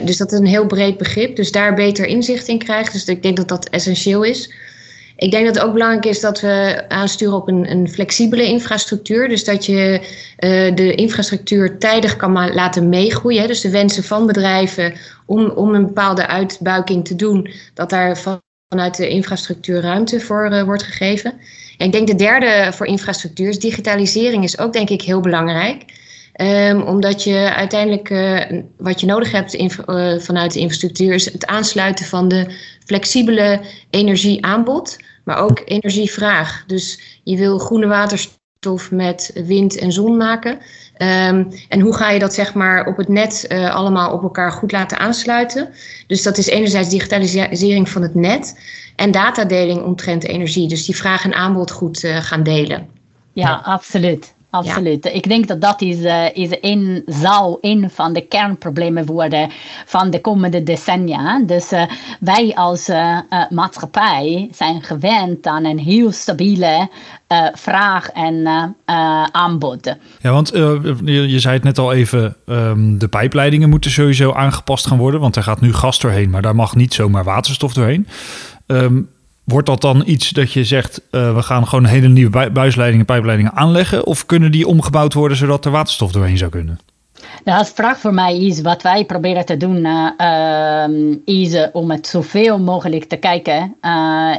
Dus 0.03 0.17
dat 0.17 0.31
is 0.31 0.39
een 0.39 0.45
heel 0.45 0.65
breed 0.65 0.97
begrip. 0.97 1.35
Dus 1.35 1.51
daar 1.51 1.73
beter 1.73 2.05
inzicht 2.05 2.47
in 2.47 2.57
krijgen. 2.57 2.93
Dus 2.93 3.05
ik 3.05 3.23
denk 3.23 3.37
dat 3.37 3.47
dat 3.47 3.69
essentieel 3.69 4.23
is. 4.23 4.53
Ik 5.23 5.31
denk 5.31 5.45
dat 5.45 5.55
het 5.55 5.63
ook 5.63 5.73
belangrijk 5.73 6.05
is 6.05 6.19
dat 6.19 6.41
we 6.41 6.85
aansturen 6.87 7.35
op 7.35 7.47
een, 7.47 7.71
een 7.71 7.89
flexibele 7.89 8.45
infrastructuur. 8.45 9.29
Dus 9.29 9.43
dat 9.43 9.65
je 9.65 9.99
uh, 10.01 10.75
de 10.75 10.95
infrastructuur 10.95 11.77
tijdig 11.77 12.15
kan 12.15 12.53
laten 12.53 12.89
meegroeien. 12.89 13.47
Dus 13.47 13.61
de 13.61 13.69
wensen 13.69 14.03
van 14.03 14.25
bedrijven 14.25 14.93
om, 15.25 15.49
om 15.49 15.73
een 15.73 15.85
bepaalde 15.85 16.27
uitbuiking 16.27 17.05
te 17.05 17.15
doen, 17.15 17.49
dat 17.73 17.89
daar 17.89 18.17
vanuit 18.69 18.97
de 18.97 19.07
infrastructuur 19.07 19.81
ruimte 19.81 20.19
voor 20.19 20.51
uh, 20.51 20.63
wordt 20.63 20.83
gegeven. 20.83 21.33
En 21.77 21.85
ik 21.85 21.91
denk 21.91 22.07
de 22.07 22.15
derde 22.15 22.71
voor 22.73 22.85
infrastructuur 22.85 23.49
is 23.49 23.59
digitalisering 23.59 24.43
is 24.43 24.59
ook 24.59 24.73
denk 24.73 24.89
ik 24.89 25.01
heel 25.01 25.21
belangrijk. 25.21 26.01
Um, 26.41 26.81
omdat 26.81 27.23
je 27.23 27.53
uiteindelijk 27.55 28.09
uh, 28.09 28.41
wat 28.77 28.99
je 28.99 29.05
nodig 29.05 29.31
hebt 29.31 29.55
vanuit 30.23 30.53
de 30.53 30.59
infrastructuur 30.59 31.13
is 31.13 31.31
het 31.31 31.45
aansluiten 31.45 32.05
van 32.05 32.27
de 32.27 32.45
flexibele 32.85 33.59
energieaanbod, 33.89 34.97
maar 35.23 35.37
ook 35.37 35.61
energievraag. 35.65 36.63
Dus 36.67 37.19
je 37.23 37.37
wil 37.37 37.59
groene 37.59 37.87
waterstof 37.87 38.91
met 38.91 39.31
wind 39.45 39.77
en 39.77 39.91
zon 39.91 40.17
maken. 40.17 40.51
Um, 40.51 41.47
en 41.69 41.79
hoe 41.79 41.95
ga 41.95 42.09
je 42.09 42.19
dat 42.19 42.33
zeg 42.33 42.53
maar 42.53 42.85
op 42.87 42.97
het 42.97 43.07
net 43.07 43.45
uh, 43.49 43.75
allemaal 43.75 44.11
op 44.13 44.23
elkaar 44.23 44.51
goed 44.51 44.71
laten 44.71 44.97
aansluiten? 44.99 45.69
Dus 46.07 46.23
dat 46.23 46.37
is 46.37 46.47
enerzijds 46.47 46.89
digitalisering 46.89 47.89
van 47.89 48.01
het 48.01 48.15
net 48.15 48.59
en 48.95 49.11
datadeling 49.11 49.83
omtrent 49.83 50.23
energie. 50.23 50.67
Dus 50.67 50.85
die 50.85 50.95
vraag 50.95 51.23
en 51.23 51.33
aanbod 51.33 51.71
goed 51.71 51.99
gaan 51.99 52.43
delen. 52.43 52.87
Ja, 53.33 53.61
absoluut 53.63 54.32
absoluut. 54.53 55.05
Ik 55.05 55.27
denk 55.27 55.47
dat 55.47 55.61
dat 55.61 55.81
is, 55.81 55.97
uh, 55.97 56.35
is 56.35 56.57
een, 56.61 57.03
zou 57.05 57.57
een 57.61 57.89
van 57.89 58.13
de 58.13 58.21
kernproblemen 58.21 59.05
worden 59.05 59.49
van 59.85 60.09
de 60.09 60.21
komende 60.21 60.63
decennia. 60.63 61.43
Dus 61.45 61.71
uh, 61.71 61.83
wij 62.19 62.55
als 62.55 62.89
uh, 62.89 63.19
maatschappij 63.49 64.49
zijn 64.51 64.81
gewend 64.81 65.47
aan 65.47 65.65
een 65.65 65.79
heel 65.79 66.11
stabiele 66.11 66.89
vraag 67.53 68.09
en 68.09 68.47
aanbod. 69.31 69.95
Ja, 70.21 70.31
want 70.31 70.49
je, 70.49 71.27
je, 71.27 71.39
zei 71.39 71.53
het 71.53 71.63
net 71.63 71.77
al 71.77 71.93
even, 71.93 72.35
um, 72.45 72.97
de 72.97 73.07
pijpleidingen 73.07 73.69
moeten 73.69 73.91
sowieso 73.91 74.31
aangepast 74.31 74.87
gaan 74.87 74.97
worden, 74.97 75.19
want 75.19 75.35
er 75.35 75.43
gaat 75.43 75.61
nu 75.61 75.73
gas 75.73 75.99
doorheen, 75.99 76.29
maar 76.29 76.41
daar 76.41 76.55
mag 76.55 76.75
niet 76.75 76.93
zomaar 76.93 77.23
waterstof 77.23 77.73
doorheen. 77.73 78.07
Um, 78.67 79.09
Wordt 79.43 79.67
dat 79.67 79.81
dan 79.81 80.03
iets 80.05 80.29
dat 80.29 80.51
je 80.51 80.63
zegt, 80.63 81.01
uh, 81.11 81.35
we 81.35 81.41
gaan 81.41 81.67
gewoon 81.67 81.85
hele 81.85 82.07
nieuwe 82.07 82.51
buisleidingen, 82.51 83.05
pijpleidingen 83.05 83.53
aanleggen? 83.53 84.05
Of 84.05 84.25
kunnen 84.25 84.51
die 84.51 84.67
omgebouwd 84.67 85.13
worden 85.13 85.37
zodat 85.37 85.65
er 85.65 85.71
waterstof 85.71 86.11
doorheen 86.11 86.37
zou 86.37 86.51
kunnen? 86.51 86.79
Nou, 87.43 87.59
als 87.59 87.69
vraag 87.69 87.97
voor 87.97 88.13
mij 88.13 88.39
is, 88.39 88.61
wat 88.61 88.81
wij 88.81 89.05
proberen 89.05 89.45
te 89.45 89.57
doen, 89.57 89.85
uh, 89.85 90.09
uh, 90.17 91.15
is 91.25 91.71
om 91.71 91.91
het 91.91 92.07
zoveel 92.07 92.59
mogelijk 92.59 93.03
te 93.03 93.15
kijken 93.15 93.75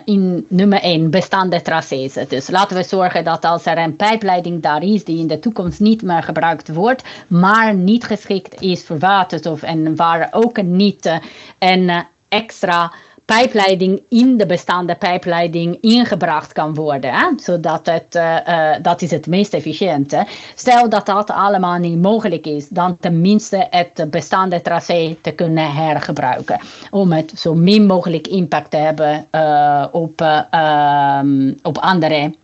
in 0.04 0.46
nummer 0.48 0.80
1, 0.80 1.10
bestaande 1.10 1.62
tracés. 1.62 2.12
Dus 2.28 2.50
laten 2.50 2.76
we 2.76 2.82
zorgen 2.82 3.24
dat 3.24 3.44
als 3.44 3.66
er 3.66 3.78
een 3.78 3.96
pijpleiding 3.96 4.62
daar 4.62 4.82
is 4.82 5.04
die 5.04 5.18
in 5.18 5.26
de 5.26 5.38
toekomst 5.38 5.80
niet 5.80 6.02
meer 6.02 6.22
gebruikt 6.22 6.72
wordt, 6.72 7.02
maar 7.26 7.74
niet 7.74 8.04
geschikt 8.04 8.60
is 8.60 8.84
voor 8.84 8.98
waterstof 8.98 9.62
en 9.62 9.96
waar 9.96 10.28
ook 10.30 10.62
niet 10.62 11.20
een 11.58 12.04
extra 12.28 12.92
pijpleiding 13.24 14.02
in 14.08 14.36
de 14.36 14.46
bestaande 14.46 14.94
pijpleiding 14.94 15.78
ingebracht 15.80 16.52
kan 16.52 16.74
worden. 16.74 17.12
Hè? 17.12 17.26
Zodat 17.36 17.86
het, 17.86 18.14
uh, 18.14 18.36
uh, 18.48 18.70
dat 18.82 19.02
is 19.02 19.10
het 19.10 19.26
meest 19.26 19.54
efficiënte. 19.54 20.26
Stel 20.54 20.88
dat 20.88 21.06
dat 21.06 21.30
allemaal 21.30 21.78
niet 21.78 22.02
mogelijk 22.02 22.46
is, 22.46 22.68
dan 22.68 22.96
tenminste 23.00 23.66
het 23.70 24.06
bestaande 24.10 24.60
tracé 24.60 25.16
te 25.20 25.30
kunnen 25.30 25.72
hergebruiken. 25.72 26.60
Om 26.90 27.12
het 27.12 27.32
zo 27.36 27.54
min 27.54 27.86
mogelijk 27.86 28.26
impact 28.26 28.70
te 28.70 28.76
hebben 28.76 29.26
uh, 29.32 29.86
op, 29.92 30.20
ehm, 30.50 31.52
op 31.62 31.78
andere 31.78 32.34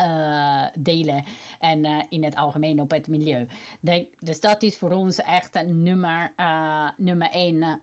uh, 0.00 0.66
delen 0.78 1.24
en 1.58 1.84
uh, 1.84 2.02
in 2.08 2.24
het 2.24 2.36
algemeen 2.36 2.80
op 2.80 2.90
het 2.90 3.08
milieu. 3.08 3.46
De, 3.80 4.10
dus 4.18 4.40
dat 4.40 4.62
is 4.62 4.78
voor 4.78 4.92
ons 4.92 5.18
echt 5.18 5.64
nummer, 5.66 6.32
uh, 6.36 6.88
nummer 6.96 7.30
één 7.30 7.80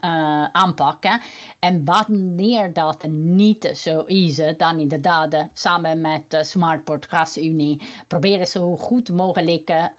aanpakken. 0.51 1.21
En 1.59 1.85
wanneer 1.85 2.73
dat 2.73 3.07
niet 3.09 3.71
zo 3.75 4.01
is, 4.01 4.41
dan 4.57 4.79
inderdaad 4.79 5.47
samen 5.53 6.01
met 6.01 6.37
Smartport 6.41 7.05
GasUnie 7.05 7.81
proberen 8.07 8.47
zo 8.47 8.75
goed 8.75 9.09
mogelijk 9.09 9.91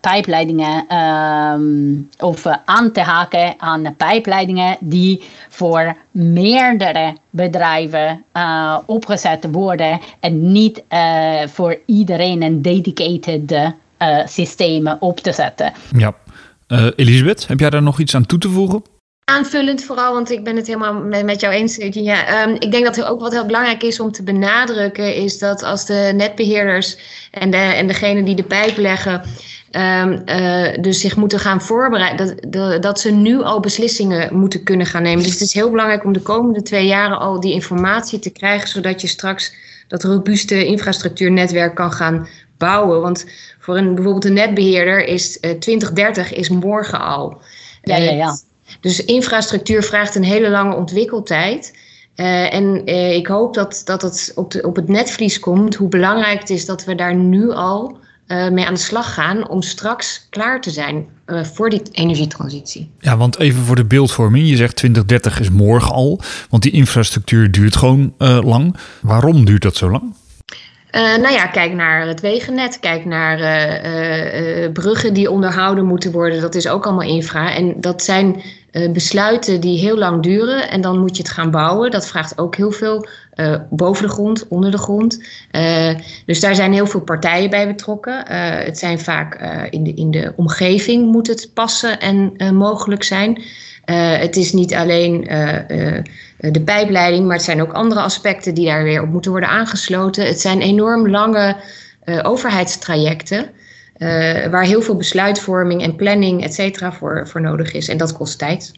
pijpleidingen 0.00 0.96
um, 0.96 2.08
of 2.18 2.46
aan 2.64 2.92
te 2.92 3.00
haken 3.00 3.54
aan 3.58 3.94
pijpleidingen 3.96 4.76
die 4.80 5.22
voor 5.48 5.96
meerdere 6.10 7.16
bedrijven 7.30 8.24
uh, 8.36 8.78
opgezet 8.86 9.46
worden 9.50 10.00
en 10.20 10.52
niet 10.52 10.82
uh, 10.92 11.40
voor 11.46 11.78
iedereen 11.86 12.42
een 12.42 12.62
dedicated 12.62 13.52
uh, 13.52 14.26
systeem 14.26 14.96
op 15.00 15.20
te 15.20 15.32
zetten. 15.32 15.72
Ja. 15.96 16.14
Elisabeth, 16.96 17.48
heb 17.48 17.60
jij 17.60 17.70
daar 17.70 17.82
nog 17.82 17.98
iets 17.98 18.14
aan 18.14 18.26
toe 18.26 18.38
te 18.38 18.48
voegen? 18.48 18.82
Aanvullend 19.24 19.84
vooral, 19.84 20.12
want 20.12 20.30
ik 20.30 20.44
ben 20.44 20.56
het 20.56 20.66
helemaal 20.66 20.94
met, 21.24 21.40
jou 21.40 21.54
eens. 21.54 21.76
Ja, 21.90 22.46
um, 22.46 22.54
ik 22.58 22.70
denk 22.70 22.84
dat 22.84 23.04
ook 23.04 23.20
wat 23.20 23.32
heel 23.32 23.46
belangrijk 23.46 23.82
is 23.82 24.00
om 24.00 24.12
te 24.12 24.22
benadrukken, 24.22 25.14
is 25.14 25.38
dat 25.38 25.62
als 25.62 25.86
de 25.86 26.12
netbeheerders 26.14 26.96
en, 27.30 27.50
de, 27.50 27.56
en 27.56 27.86
degene 27.86 28.22
die 28.22 28.34
de 28.34 28.42
pijp 28.42 28.76
leggen, 28.76 29.22
Um, 29.70 30.22
uh, 30.26 30.82
dus 30.82 31.00
zich 31.00 31.16
moeten 31.16 31.38
gaan 31.38 31.60
voorbereiden. 31.60 32.50
Dat, 32.50 32.82
dat, 32.82 33.00
ze 33.00 33.10
nu 33.10 33.42
al 33.42 33.60
beslissingen 33.60 34.36
moeten 34.36 34.62
kunnen 34.62 34.86
gaan 34.86 35.02
nemen. 35.02 35.22
Dus 35.22 35.32
het 35.32 35.40
is 35.40 35.54
heel 35.54 35.70
belangrijk 35.70 36.04
om 36.04 36.12
de 36.12 36.20
komende 36.20 36.62
twee 36.62 36.86
jaren 36.86 37.18
al 37.18 37.40
die 37.40 37.52
informatie 37.52 38.18
te 38.18 38.30
krijgen, 38.30 38.68
zodat 38.68 39.00
je 39.00 39.06
straks 39.06 39.54
dat 39.88 40.04
robuuste 40.04 40.66
infrastructuurnetwerk 40.66 41.74
kan 41.74 41.92
gaan 41.92 42.28
bouwen. 42.58 43.00
Want 43.00 43.26
voor 43.58 43.76
een, 43.76 43.94
bijvoorbeeld 43.94 44.24
een 44.24 44.32
netbeheerder 44.32 45.04
is 45.04 45.38
uh, 45.40 45.50
2030 45.50 46.32
is 46.32 46.48
morgen 46.48 47.00
al. 47.00 47.40
Ja, 47.82 47.96
ja, 47.96 48.10
ja. 48.10 48.38
Dus 48.80 49.04
infrastructuur 49.04 49.82
vraagt 49.82 50.14
een 50.14 50.24
hele 50.24 50.50
lange 50.50 50.74
ontwikkeltijd. 50.74 51.78
Uh, 52.16 52.54
en 52.54 52.86
ik 53.14 53.26
hoop 53.26 53.54
dat, 53.54 53.82
dat 53.84 54.02
het 54.02 54.32
op, 54.34 54.50
de, 54.50 54.62
op 54.62 54.76
het 54.76 54.88
netvlies 54.88 55.40
komt, 55.40 55.74
hoe 55.74 55.88
belangrijk 55.88 56.40
het 56.40 56.50
is 56.50 56.66
dat 56.66 56.84
we 56.84 56.94
daar 56.94 57.14
nu 57.14 57.50
al 57.50 57.98
mee 58.30 58.66
aan 58.66 58.74
de 58.74 58.80
slag 58.80 59.14
gaan 59.14 59.48
om 59.48 59.62
straks 59.62 60.26
klaar 60.30 60.60
te 60.60 60.70
zijn 60.70 61.06
uh, 61.26 61.44
voor 61.44 61.70
die 61.70 61.82
energietransitie. 61.92 62.90
Ja, 62.98 63.16
want 63.16 63.38
even 63.38 63.62
voor 63.62 63.76
de 63.76 63.84
beeldvorming. 63.84 64.48
Je 64.48 64.56
zegt 64.56 64.76
2030 64.76 65.40
is 65.40 65.50
morgen 65.50 65.92
al, 65.92 66.20
want 66.50 66.62
die 66.62 66.72
infrastructuur 66.72 67.50
duurt 67.50 67.76
gewoon 67.76 68.14
uh, 68.18 68.38
lang. 68.42 68.76
Waarom 69.00 69.44
duurt 69.44 69.62
dat 69.62 69.76
zo 69.76 69.90
lang? 69.90 70.02
nou 70.92 71.32
ja, 71.32 71.46
kijk 71.46 71.72
naar 71.72 72.06
het 72.06 72.20
wegennet, 72.20 72.80
kijk 72.80 73.04
naar 73.04 73.38
bruggen 74.72 75.14
die 75.14 75.30
onderhouden 75.30 75.84
moeten 75.84 76.12
worden. 76.12 76.40
Dat 76.40 76.54
is 76.54 76.68
ook 76.68 76.84
allemaal 76.86 77.08
infra. 77.08 77.54
En 77.54 77.80
dat 77.80 78.02
zijn 78.02 78.42
besluiten 78.92 79.60
die 79.60 79.78
heel 79.78 79.96
lang 79.96 80.22
duren 80.22 80.70
en 80.70 80.80
dan 80.80 80.98
moet 80.98 81.16
je 81.16 81.22
het 81.22 81.32
gaan 81.32 81.50
bouwen. 81.50 81.90
Dat 81.90 82.08
vraagt 82.08 82.38
ook 82.38 82.56
heel 82.56 82.70
veel 82.70 83.06
uh, 83.40 83.56
boven 83.70 84.02
de 84.02 84.12
grond, 84.12 84.48
onder 84.48 84.70
de 84.70 84.78
grond. 84.78 85.22
Uh, 85.52 85.94
dus 86.26 86.40
daar 86.40 86.54
zijn 86.54 86.72
heel 86.72 86.86
veel 86.86 87.00
partijen 87.00 87.50
bij 87.50 87.66
betrokken. 87.66 88.24
Uh, 88.30 88.64
het 88.64 88.78
zijn 88.78 89.00
vaak 89.00 89.34
in, 89.70 89.84
de, 89.84 89.94
in 89.94 90.10
de 90.10 90.32
omgeving 90.36 91.12
moet 91.12 91.26
het 91.26 91.50
passen 91.54 92.00
en 92.00 92.54
mogelijk 92.56 93.02
zijn. 93.02 93.42
het 94.20 94.36
is 94.36 94.52
niet 94.52 94.74
alleen 94.74 95.20
de 96.36 96.60
pijpleiding, 96.64 97.26
maar 97.26 97.36
het 97.36 97.44
zijn 97.44 97.62
ook 97.62 97.72
andere 97.72 98.00
aspecten 98.00 98.54
die 98.54 98.66
daar 98.66 98.84
weer 98.84 99.02
op 99.02 99.08
moeten 99.08 99.30
worden 99.30 99.48
aangesloten. 99.48 100.26
Het 100.26 100.40
zijn 100.40 100.60
enorm 100.60 101.08
lange 101.08 101.56
overheidstrajecten. 102.22 103.50
waar 104.50 104.64
heel 104.64 104.82
veel 104.82 104.96
besluitvorming 104.96 105.82
en 105.82 105.96
planning, 105.96 106.44
et 106.44 106.54
cetera, 106.54 106.92
voor, 106.92 107.28
voor 107.28 107.40
nodig 107.40 107.72
is. 107.72 107.88
En 107.88 107.96
dat 107.96 108.12
kost 108.12 108.38
tijd. 108.38 108.72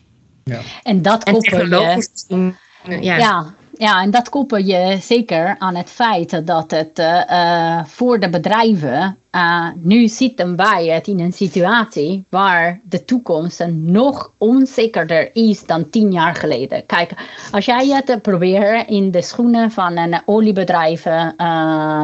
Ja. 0.45 0.61
En 0.83 1.03
dat 1.03 1.25
koppel 1.25 1.67
je... 1.67 2.53
Ja. 3.01 3.17
ja. 3.17 3.55
Ja, 3.77 4.03
en 4.03 4.11
dat 4.11 4.29
koppel 4.29 4.59
je 4.59 4.99
zeker 5.01 5.55
aan 5.59 5.75
het 5.75 5.91
feit 5.91 6.47
dat 6.47 6.71
het 6.71 6.99
uh, 6.99 7.85
voor 7.85 8.21
de 8.21 8.29
bedrijven, 8.29 9.19
uh, 9.33 9.69
nu 9.77 10.09
zitten 10.09 10.57
wij 10.57 10.87
het 10.87 11.07
in 11.07 11.21
een 11.21 11.33
situatie 11.33 12.25
waar 12.29 12.81
de 12.85 13.05
toekomst 13.05 13.67
nog 13.71 14.33
onzekerder 14.39 15.35
is 15.35 15.65
dan 15.65 15.91
tien 15.91 16.13
jaar 16.13 16.35
geleden. 16.35 16.87
Kijk, 16.87 17.15
als 17.51 17.65
jij 17.65 17.87
het 17.87 18.23
probeert 18.23 18.89
in 18.89 19.11
de 19.11 19.23
schoenen 19.23 19.71
van 19.71 19.97
een 19.97 20.23
oliebedrijf 20.25 21.03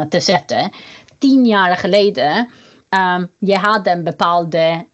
te 0.09 0.21
zetten, 0.21 0.73
tien 1.19 1.45
jaar 1.45 1.77
geleden. 1.77 2.49
Um, 2.91 3.31
je 3.39 3.57
had 3.57 3.87
een 3.87 4.05
bepaalde 4.05 4.87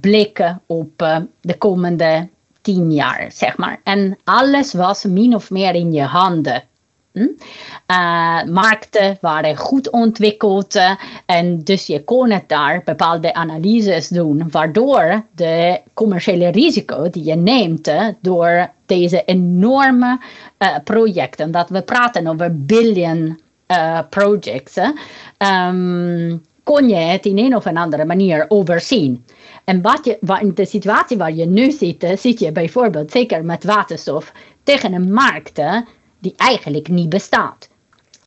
blik 0.00 0.54
op 0.66 1.22
de 1.40 1.58
komende 1.58 2.28
tien 2.66 2.92
jaar, 2.92 3.30
zeg 3.32 3.56
maar. 3.56 3.80
En 3.84 4.18
alles 4.24 4.72
was 4.72 5.04
min 5.04 5.34
of 5.34 5.50
meer 5.50 5.74
in 5.74 5.92
je 5.92 6.02
handen. 6.02 6.62
Hm? 7.12 7.20
Uh, 7.20 8.42
markten 8.44 9.18
waren 9.20 9.56
goed 9.56 9.90
ontwikkeld 9.90 10.76
uh, 10.76 10.90
en 11.26 11.58
dus 11.64 11.86
je 11.86 12.04
kon 12.04 12.30
het 12.30 12.48
daar 12.48 12.82
bepaalde 12.84 13.34
analyses 13.34 14.08
doen, 14.08 14.50
waardoor 14.50 15.24
de 15.34 15.80
commerciële 15.94 16.50
risico 16.50 17.10
die 17.10 17.24
je 17.24 17.34
neemt 17.34 17.88
uh, 17.88 18.08
door 18.20 18.70
deze 18.86 19.22
enorme 19.24 20.20
projecten, 20.84 21.50
dat 21.50 21.68
we 21.68 21.82
praten 21.82 22.26
over 22.26 22.64
billion 22.64 23.40
projects, 24.10 24.76
um, 25.38 26.42
kon 26.62 26.88
je 26.88 26.94
het 26.94 27.26
in 27.26 27.38
een 27.38 27.56
of 27.56 27.66
andere 27.66 28.04
manier 28.04 28.44
overzien. 28.48 29.24
En 29.66 29.82
wat 29.82 30.04
je, 30.04 30.18
in 30.40 30.54
de 30.54 30.64
situatie 30.64 31.16
waar 31.16 31.34
je 31.34 31.46
nu 31.46 31.70
zit, 31.70 32.06
zit 32.18 32.38
je 32.38 32.52
bijvoorbeeld 32.52 33.10
zeker 33.10 33.44
met 33.44 33.64
waterstof 33.64 34.32
tegen 34.62 34.92
een 34.92 35.12
markt 35.12 35.60
die 36.18 36.34
eigenlijk 36.36 36.88
niet 36.88 37.08
bestaat. 37.08 37.68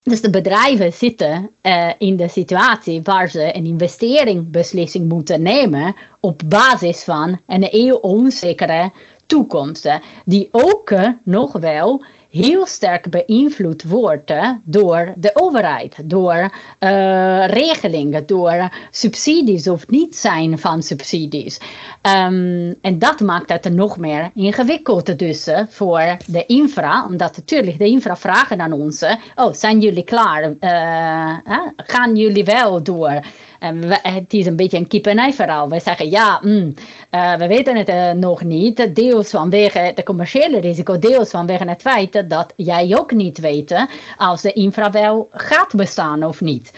Dus 0.04 0.22
de 0.22 0.30
bedrijven 0.30 0.94
zitten 0.94 1.50
uh, 1.62 1.90
in 1.98 2.16
de 2.16 2.28
situatie 2.28 3.02
waar 3.02 3.30
ze 3.30 3.56
een 3.56 3.66
investeringsbeslissing 3.66 5.10
moeten 5.10 5.42
nemen 5.42 5.96
op 6.20 6.42
basis 6.46 7.04
van 7.04 7.40
een 7.48 7.64
heel 7.64 7.98
onzekere 7.98 8.92
toekomst, 9.26 9.90
die 10.26 10.50
ook 10.52 10.90
uh, 10.90 11.10
nog 11.24 11.52
wel 11.52 12.04
heel 12.30 12.66
sterk 12.66 13.10
beïnvloed 13.10 13.84
wordt 13.84 14.34
door 14.64 15.14
de 15.16 15.32
overheid, 15.34 15.96
door 16.04 16.36
uh, 16.80 17.48
regelingen, 17.48 18.26
door 18.26 18.70
subsidies 18.92 19.68
of 19.68 19.88
niet 19.88 20.16
zijn 20.16 20.60
van 20.60 20.84
subsidies. 20.84 21.60
Um, 22.02 22.76
en 22.82 23.00
dat 23.00 23.20
maakt 23.20 23.50
het 23.50 23.74
nog 23.74 23.98
meer 23.98 24.32
ingewikkeld 24.34 25.20
dus 25.20 25.48
voor 25.70 26.18
de 26.26 26.46
infra, 26.46 27.06
omdat 27.06 27.36
natuurlijk 27.36 27.78
de 27.78 27.86
infra 27.86 28.18
vragen 28.18 28.62
aan 28.62 28.74
ons, 28.74 29.04
oh 29.36 29.54
zijn 29.54 29.80
jullie 29.80 30.04
klaar, 30.04 30.54
uh, 30.60 31.38
gaan 31.76 32.16
jullie 32.16 32.46
wel 32.46 32.84
door? 32.84 33.22
En 33.60 33.88
we, 33.88 34.00
het 34.02 34.34
is 34.34 34.46
een 34.46 34.56
beetje 34.56 34.78
een 34.78 34.88
kip-en-ei 34.88 35.34
verhaal. 35.34 35.70
We 35.70 35.80
zeggen 35.80 36.10
ja, 36.10 36.40
mm, 36.44 36.74
uh, 37.12 37.36
we 37.36 37.48
weten 37.48 37.78
het 37.78 37.90
uh, 37.90 38.12
nog 38.12 38.44
niet. 38.44 38.96
Deels 38.96 39.30
vanwege 39.30 39.80
het 39.80 40.04
commerciële 40.04 40.60
risico, 40.60 41.00
deels 41.00 41.30
vanwege 41.30 41.70
het 41.70 41.82
feit 41.82 42.24
dat 42.30 42.54
jij 42.56 42.98
ook 42.98 43.12
niet 43.12 43.40
weet 43.40 43.86
als 44.18 44.42
de 44.42 44.54
infra 44.54 44.92
wel 44.92 45.28
gaat 45.32 45.76
bestaan 45.76 46.24
of 46.24 46.42
niet. 46.42 46.74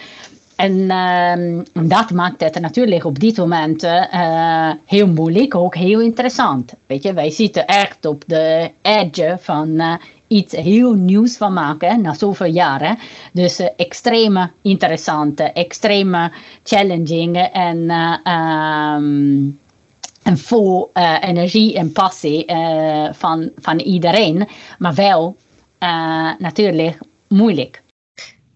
En 0.56 0.74
uh, 0.74 1.62
dat 1.90 2.12
maakt 2.12 2.42
het 2.42 2.60
natuurlijk 2.60 3.06
op 3.06 3.20
dit 3.20 3.38
moment 3.38 3.88
heel 4.86 5.08
moeilijk, 5.08 5.56
ook 5.56 5.76
heel 5.76 6.02
interessant. 6.02 6.74
Weet 6.88 7.04
je, 7.04 7.14
wij 7.14 7.30
zitten 7.30 7.66
echt 7.66 8.06
op 8.06 8.24
de 8.28 8.72
edge 8.82 9.38
van 9.40 10.00
iets 10.32 10.56
heel 10.56 10.94
nieuws 10.94 11.38
van 11.38 11.54
maken 11.54 12.02
na 12.02 12.14
zoveel 12.14 12.48
jaren. 12.48 12.98
Dus 13.34 13.60
uh, 13.60 13.68
extreem 13.76 14.52
interessant, 14.62 15.40
extreem 15.54 16.32
challenging 16.64 17.38
en, 17.38 17.90
um, 18.34 19.60
en 20.24 20.38
vol 20.38 20.92
uh, 20.94 21.18
energie 21.22 21.76
en 21.76 21.92
passie 21.92 22.52
uh, 22.52 23.08
van, 23.12 23.52
van 23.56 23.80
iedereen, 23.80 24.48
maar 24.80 24.94
wel 24.94 25.36
natuurlijk 26.38 26.98
moeilijk. 27.28 27.82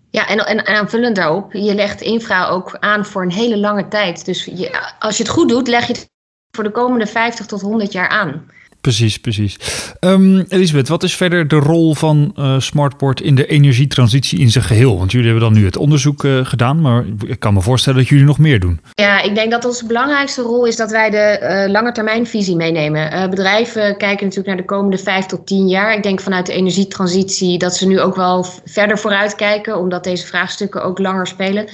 Ja, 0.10 0.27
en, 0.27 0.46
en, 0.46 0.67
aanvullend 0.67 1.15
daarop, 1.15 1.53
je 1.53 1.75
legt 1.75 2.01
infra 2.01 2.48
ook 2.48 2.77
aan 2.79 3.05
voor 3.05 3.22
een 3.22 3.32
hele 3.32 3.58
lange 3.58 3.88
tijd. 3.88 4.25
Dus 4.25 4.46
je, 4.46 4.94
als 5.00 5.17
je 5.17 5.24
het 5.24 5.32
goed 5.32 5.50
doet, 5.50 5.67
leg 5.67 5.88
je 5.88 5.94
het 5.94 6.10
voor 6.55 6.63
de 6.63 6.72
komende 6.72 7.08
50 7.08 7.46
tot 7.46 7.62
100 7.62 7.91
jaar 7.91 8.10
aan. 8.10 8.46
Precies, 8.86 9.20
precies. 9.20 9.58
Um, 10.00 10.46
Elisabeth, 10.48 10.88
wat 10.88 11.04
is 11.04 11.15
verder 11.15 11.48
de 11.48 11.56
rol 11.56 11.94
van 11.94 12.34
uh, 12.39 12.60
Smartport 12.60 13.22
in 13.22 13.36
de 13.36 13.46
energietransitie 13.46 14.39
in 14.39 14.51
zijn 14.51 14.63
geheel? 14.63 14.98
Want 14.98 15.12
jullie 15.12 15.27
hebben 15.27 15.44
dan 15.44 15.60
nu 15.60 15.65
het 15.65 15.77
onderzoek 15.77 16.24
uh, 16.24 16.46
gedaan, 16.46 16.82
maar 16.82 17.04
ik 17.27 17.39
kan 17.39 17.54
me 17.54 17.62
voorstellen 17.62 18.00
dat 18.00 18.08
jullie 18.08 18.25
nog 18.25 18.38
meer 18.38 18.60
doen. 18.60 18.80
Ja, 18.94 19.22
ik 19.22 19.36
denk 19.36 19.51
dat 19.51 19.65
onze 19.65 19.86
belangrijkste 19.86 20.42
rol 20.42 20.65
is 20.65 20.75
dat 20.75 20.92
wij 20.92 21.10
de 21.10 21.39
uh, 21.42 21.72
langetermijnvisie 21.72 22.56
meenemen. 22.56 23.30
bedrijven 23.30 23.98
kijken 23.98 24.25
natuurlijk 24.25 24.48
naar 24.48 24.58
de 24.58 24.65
komende 24.65 24.98
vijf 24.98 25.25
tot 25.25 25.48
tien 25.48 25.68
jaar. 25.68 25.93
Ik 25.95 26.04
denk 26.04 26.21
vanuit 26.21 26.45
de 26.45 26.54
energietransitie 26.54 27.58
dat 27.58 27.76
ze 27.76 27.88
nu 27.88 28.00
ook 28.00 28.15
wel 28.15 28.45
verder 28.65 29.00
vooruit 29.00 29.36
kijken, 29.36 29.78
omdat 29.78 30.04
deze 30.04 30.26
vraagstukken 30.26 30.84
ook 30.84 31.00
langer 31.00 31.28
spelen. 31.28 31.65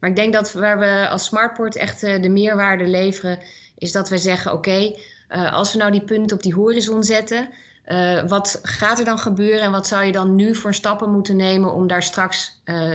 Maar 0.00 0.10
ik 0.10 0.16
denk 0.16 0.32
dat 0.32 0.52
waar 0.52 0.78
we 0.78 1.08
als 1.08 1.24
Smartport 1.24 1.76
echt 1.76 2.00
de 2.00 2.28
meerwaarde 2.28 2.86
leveren, 2.86 3.38
is 3.74 3.92
dat 3.92 4.08
we 4.08 4.18
zeggen: 4.18 4.52
oké. 4.52 4.92
Uh, 5.34 5.52
als 5.52 5.72
we 5.72 5.78
nou 5.78 5.90
die 5.90 6.04
punten 6.04 6.36
op 6.36 6.42
die 6.42 6.54
horizon 6.54 7.04
zetten, 7.04 7.48
uh, 7.86 8.28
wat 8.28 8.60
gaat 8.62 8.98
er 8.98 9.04
dan 9.04 9.18
gebeuren 9.18 9.60
en 9.60 9.70
wat 9.70 9.86
zou 9.86 10.04
je 10.04 10.12
dan 10.12 10.34
nu 10.34 10.54
voor 10.54 10.74
stappen 10.74 11.10
moeten 11.10 11.36
nemen 11.36 11.72
om 11.72 11.86
daar 11.86 12.02
straks 12.02 12.60
uh, 12.64 12.92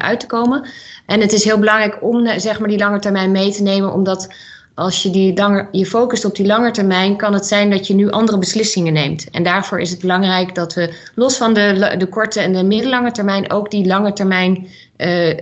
uit 0.00 0.20
te 0.20 0.26
komen? 0.26 0.68
En 1.06 1.20
het 1.20 1.32
is 1.32 1.44
heel 1.44 1.58
belangrijk 1.58 1.98
om 2.00 2.40
zeg 2.40 2.58
maar 2.58 2.68
die 2.68 2.78
lange 2.78 2.98
termijn 2.98 3.30
mee 3.30 3.52
te 3.52 3.62
nemen, 3.62 3.92
omdat 3.92 4.34
als 4.74 5.02
je 5.02 5.10
die 5.10 5.42
je 5.70 5.86
focust 5.86 6.24
op 6.24 6.36
die 6.36 6.46
lange 6.46 6.70
termijn, 6.70 7.16
kan 7.16 7.32
het 7.32 7.46
zijn 7.46 7.70
dat 7.70 7.86
je 7.86 7.94
nu 7.94 8.10
andere 8.10 8.38
beslissingen 8.38 8.92
neemt. 8.92 9.30
En 9.30 9.42
daarvoor 9.42 9.80
is 9.80 9.90
het 9.90 10.00
belangrijk 10.00 10.54
dat 10.54 10.74
we 10.74 10.94
los 11.14 11.36
van 11.36 11.54
de, 11.54 11.94
de 11.98 12.06
korte 12.06 12.40
en 12.40 12.52
de 12.52 12.64
middellange 12.64 13.10
termijn 13.10 13.50
ook 13.50 13.70
die 13.70 13.86
lange 13.86 14.12
termijn 14.12 14.66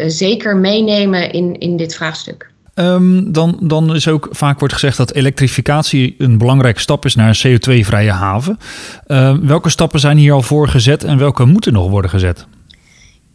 zeker 0.06 0.56
meenemen 0.56 1.32
in, 1.32 1.58
in 1.58 1.76
dit 1.76 1.94
vraagstuk. 1.94 2.52
Um, 2.74 3.32
dan, 3.32 3.58
dan 3.60 3.94
is 3.94 4.08
ook 4.08 4.28
vaak 4.30 4.58
wordt 4.58 4.74
gezegd 4.74 4.96
dat 4.96 5.12
elektrificatie 5.12 6.14
een 6.18 6.38
belangrijke 6.38 6.80
stap 6.80 7.04
is 7.04 7.14
naar 7.14 7.28
een 7.28 7.58
CO2-vrije 7.58 8.10
haven. 8.10 8.58
Uh, 9.06 9.36
welke 9.42 9.68
stappen 9.68 10.00
zijn 10.00 10.16
hier 10.16 10.32
al 10.32 10.42
voor 10.42 10.68
gezet 10.68 11.04
en 11.04 11.18
welke 11.18 11.44
moeten 11.44 11.72
nog 11.72 11.88
worden 11.88 12.10
gezet? 12.10 12.46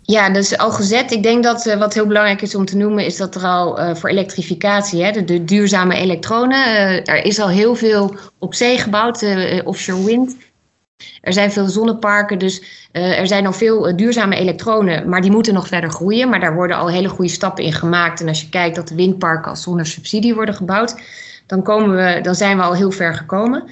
Ja, 0.02 0.30
dat 0.30 0.44
is 0.44 0.58
al 0.58 0.72
gezet. 0.72 1.12
Ik 1.12 1.24
denk 1.24 1.44
dat 1.44 1.66
uh, 1.66 1.76
wat 1.76 1.94
heel 1.94 2.08
belangrijk 2.08 2.42
is 2.42 2.56
om 2.56 2.66
te 2.66 2.78
noemen, 2.78 3.06
is 3.06 3.18
dat 3.18 3.36
er 3.36 3.44
al 3.44 3.80
uh, 3.80 3.96
voor 3.96 4.10
elektrificatie, 4.10 5.04
hè, 5.04 5.12
de, 5.12 5.24
de 5.24 5.44
duurzame 5.44 5.96
elektronen, 5.96 6.58
uh, 6.58 7.08
er 7.08 7.26
is 7.26 7.40
al 7.40 7.50
heel 7.50 7.76
veel 7.76 8.16
op 8.40 8.54
zee 8.54 8.78
gebouwd, 8.78 9.26
offshore 9.64 10.04
wind. 10.04 10.36
Er 11.22 11.34
zijn 11.34 11.52
veel 11.52 11.68
zonneparken, 11.68 12.40
dus 12.40 12.62
uh, 12.94 13.20
er 13.20 13.28
zijn 13.28 13.46
al 13.46 13.54
veel 13.54 13.90
uh, 13.90 13.96
duurzame 13.96 14.36
elektronen, 14.36 15.10
maar 15.10 15.22
die 15.22 15.32
moeten 15.32 15.54
nog 15.54 15.68
verder 15.68 15.90
groeien. 15.90 16.30
Maar 16.30 16.40
daar 16.40 16.56
worden 16.56 16.78
al 16.78 16.90
hele 16.90 17.10
goede 17.10 17.32
stappen 17.32 17.64
in 17.64 17.74
gemaakt. 17.74 18.22
En 18.22 18.28
als 18.28 18.42
je 18.42 18.50
kijkt 18.50 18.76
dat 18.76 18.88
de 18.88 18.96
windparken 18.96 19.50
al 19.50 19.58
zonder 19.58 19.86
subsidie 19.86 20.36
worden 20.36 20.56
gebouwd, 20.56 20.96
dan, 21.46 21.64
komen 21.64 21.96
we, 21.96 22.22
dan 22.22 22.36
zijn 22.36 22.58
we 22.58 22.64
al 22.64 22.76
heel 22.76 22.92
ver 22.92 23.14
gekomen. 23.16 23.64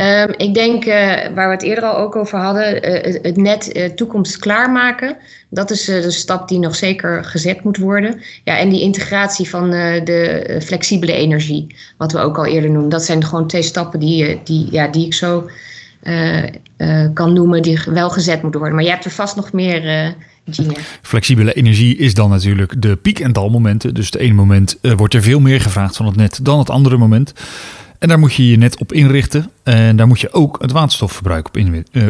Um, 0.00 0.34
ik 0.36 0.54
denk, 0.54 0.84
uh, 0.84 0.94
waar 1.34 1.48
we 1.48 1.54
het 1.54 1.62
eerder 1.62 1.84
al 1.84 1.96
ook 1.96 2.16
over 2.16 2.38
hadden, 2.38 2.64
het 3.22 3.36
net 3.36 3.92
toekomst 3.96 4.38
klaarmaken. 4.38 5.16
Dat 5.48 5.70
is 5.70 5.84
de 5.84 6.10
stap 6.10 6.48
die 6.48 6.58
nog 6.58 6.74
zeker 6.74 7.24
gezet 7.24 7.64
moet 7.64 7.76
worden. 7.76 8.20
Ja, 8.44 8.58
en 8.58 8.68
die 8.68 8.80
integratie 8.80 9.48
van 9.48 9.70
de 9.70 10.60
flexibele 10.64 11.12
energie, 11.12 11.76
wat 11.96 12.12
we 12.12 12.18
ook 12.18 12.38
al 12.38 12.46
eerder 12.46 12.70
noemden. 12.70 12.90
Dat 12.90 13.04
zijn 13.04 13.24
gewoon 13.24 13.46
twee 13.46 13.62
stappen 13.62 14.00
die, 14.00 14.40
die, 14.44 14.68
ja, 14.70 14.88
die 14.88 15.06
ik 15.06 15.14
zo 15.14 15.50
kan 17.14 17.32
noemen 17.32 17.62
die 17.62 17.80
wel 17.84 18.10
gezet 18.10 18.42
moet 18.42 18.54
worden. 18.54 18.74
Maar 18.74 18.84
je 18.84 18.90
hebt 18.90 19.04
er 19.04 19.10
vast 19.10 19.36
nog 19.36 19.52
meer, 19.52 20.06
uh, 20.06 20.12
Gina. 20.50 20.72
Flexibele 21.02 21.52
energie 21.52 21.96
is 21.96 22.14
dan 22.14 22.30
natuurlijk 22.30 22.82
de 22.82 22.96
piek- 22.96 23.20
en 23.20 23.32
dalmomenten. 23.32 23.94
Dus 23.94 24.06
het 24.06 24.14
ene 24.14 24.34
moment 24.34 24.78
wordt 24.80 25.14
er 25.14 25.22
veel 25.22 25.40
meer 25.40 25.60
gevraagd 25.60 25.96
van 25.96 26.06
het 26.06 26.16
net 26.16 26.38
dan 26.42 26.58
het 26.58 26.70
andere 26.70 26.96
moment. 26.96 27.32
En 27.98 28.08
daar 28.08 28.18
moet 28.18 28.34
je 28.34 28.48
je 28.48 28.56
net 28.56 28.78
op 28.78 28.92
inrichten. 28.92 29.50
En 29.62 29.96
daar 29.96 30.06
moet 30.06 30.20
je 30.20 30.32
ook 30.32 30.58
het 30.60 30.72
waterstofverbruik 30.72 31.46
op 31.46 31.56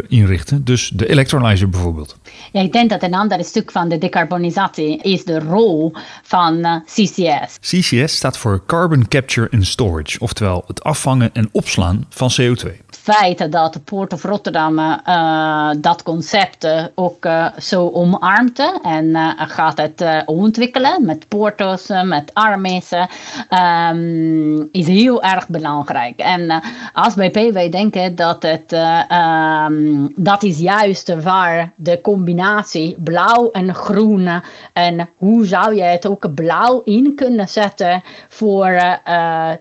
inrichten. 0.08 0.64
Dus 0.64 0.90
de 0.94 1.08
electrolyzer 1.08 1.68
bijvoorbeeld. 1.68 2.16
Ja, 2.52 2.60
ik 2.60 2.72
denk 2.72 2.90
dat 2.90 3.02
een 3.02 3.14
ander 3.14 3.44
stuk 3.44 3.70
van 3.70 3.88
de 3.88 3.98
decarbonisatie 3.98 4.98
is 5.02 5.24
de 5.24 5.38
rol 5.38 5.92
van 6.22 6.82
CCS. 6.84 7.58
CCS 7.60 8.16
staat 8.16 8.36
voor 8.36 8.62
Carbon 8.66 9.08
Capture 9.08 9.48
and 9.50 9.66
Storage. 9.66 10.20
Oftewel 10.20 10.64
het 10.66 10.84
afvangen 10.84 11.30
en 11.32 11.48
opslaan 11.52 12.06
van 12.08 12.30
CO2 12.40 12.68
feit 13.02 13.52
dat 13.52 13.72
de 13.72 13.80
Port 13.80 14.12
of 14.12 14.22
Rotterdam 14.22 14.78
uh, 14.78 15.70
dat 15.78 16.02
concept 16.02 16.64
uh, 16.64 16.84
ook 16.94 17.24
uh, 17.24 17.46
zo 17.58 17.90
omarmt 17.90 18.78
en 18.82 19.16
gaat 19.36 19.78
het 19.78 20.04
ontwikkelen 20.26 21.04
met 21.04 21.28
portos, 21.28 21.88
met 22.04 22.30
armies, 22.34 22.92
um, 22.92 24.68
is 24.72 24.86
heel 24.86 25.22
erg 25.22 25.48
belangrijk. 25.48 26.20
En 26.20 26.62
als 26.92 27.14
BP 27.14 27.52
wij 27.52 27.68
denken 27.70 28.14
dat 28.14 28.42
het 28.42 28.72
um, 28.72 30.12
dat 30.16 30.42
is 30.42 30.58
juist 30.58 31.22
waar 31.22 31.72
de 31.76 32.00
combinatie 32.00 32.96
blauw 32.98 33.50
en 33.50 33.74
groen 33.74 34.42
en 34.72 35.08
hoe 35.16 35.46
zou 35.46 35.74
je 35.74 35.82
het 35.82 36.06
ook 36.06 36.34
blauw 36.34 36.80
in 36.84 37.14
kunnen 37.14 37.48
zetten 37.48 38.02
voor 38.28 39.00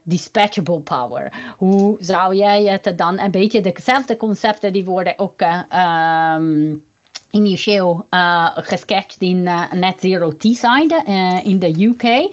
dispatchable 0.03 0.79
power? 0.79 1.33
Hoe 1.57 1.95
zou 1.99 2.35
jij 2.35 2.63
het 2.63 2.97
dan 2.97 3.19
een 3.35 3.41
beetje 3.41 3.61
dezelfde 3.61 4.17
concepten 4.17 4.73
die 4.73 4.85
worden 4.85 5.19
ook 5.19 5.41
um, 5.41 6.83
initieel 7.31 8.07
uh, 8.09 8.49
gesketcht 8.55 9.21
in 9.21 9.37
uh, 9.37 9.71
Net 9.71 9.99
Zero 9.99 10.37
Teesside 10.37 11.03
uh, 11.07 11.45
in 11.45 11.59
de 11.59 11.83
UK. 11.83 12.03
Um, 12.03 12.29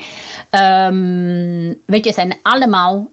ehm, 0.51 1.75
weet 1.87 2.05
je, 2.05 2.13
zijn 2.13 2.39
allemaal 2.43 3.11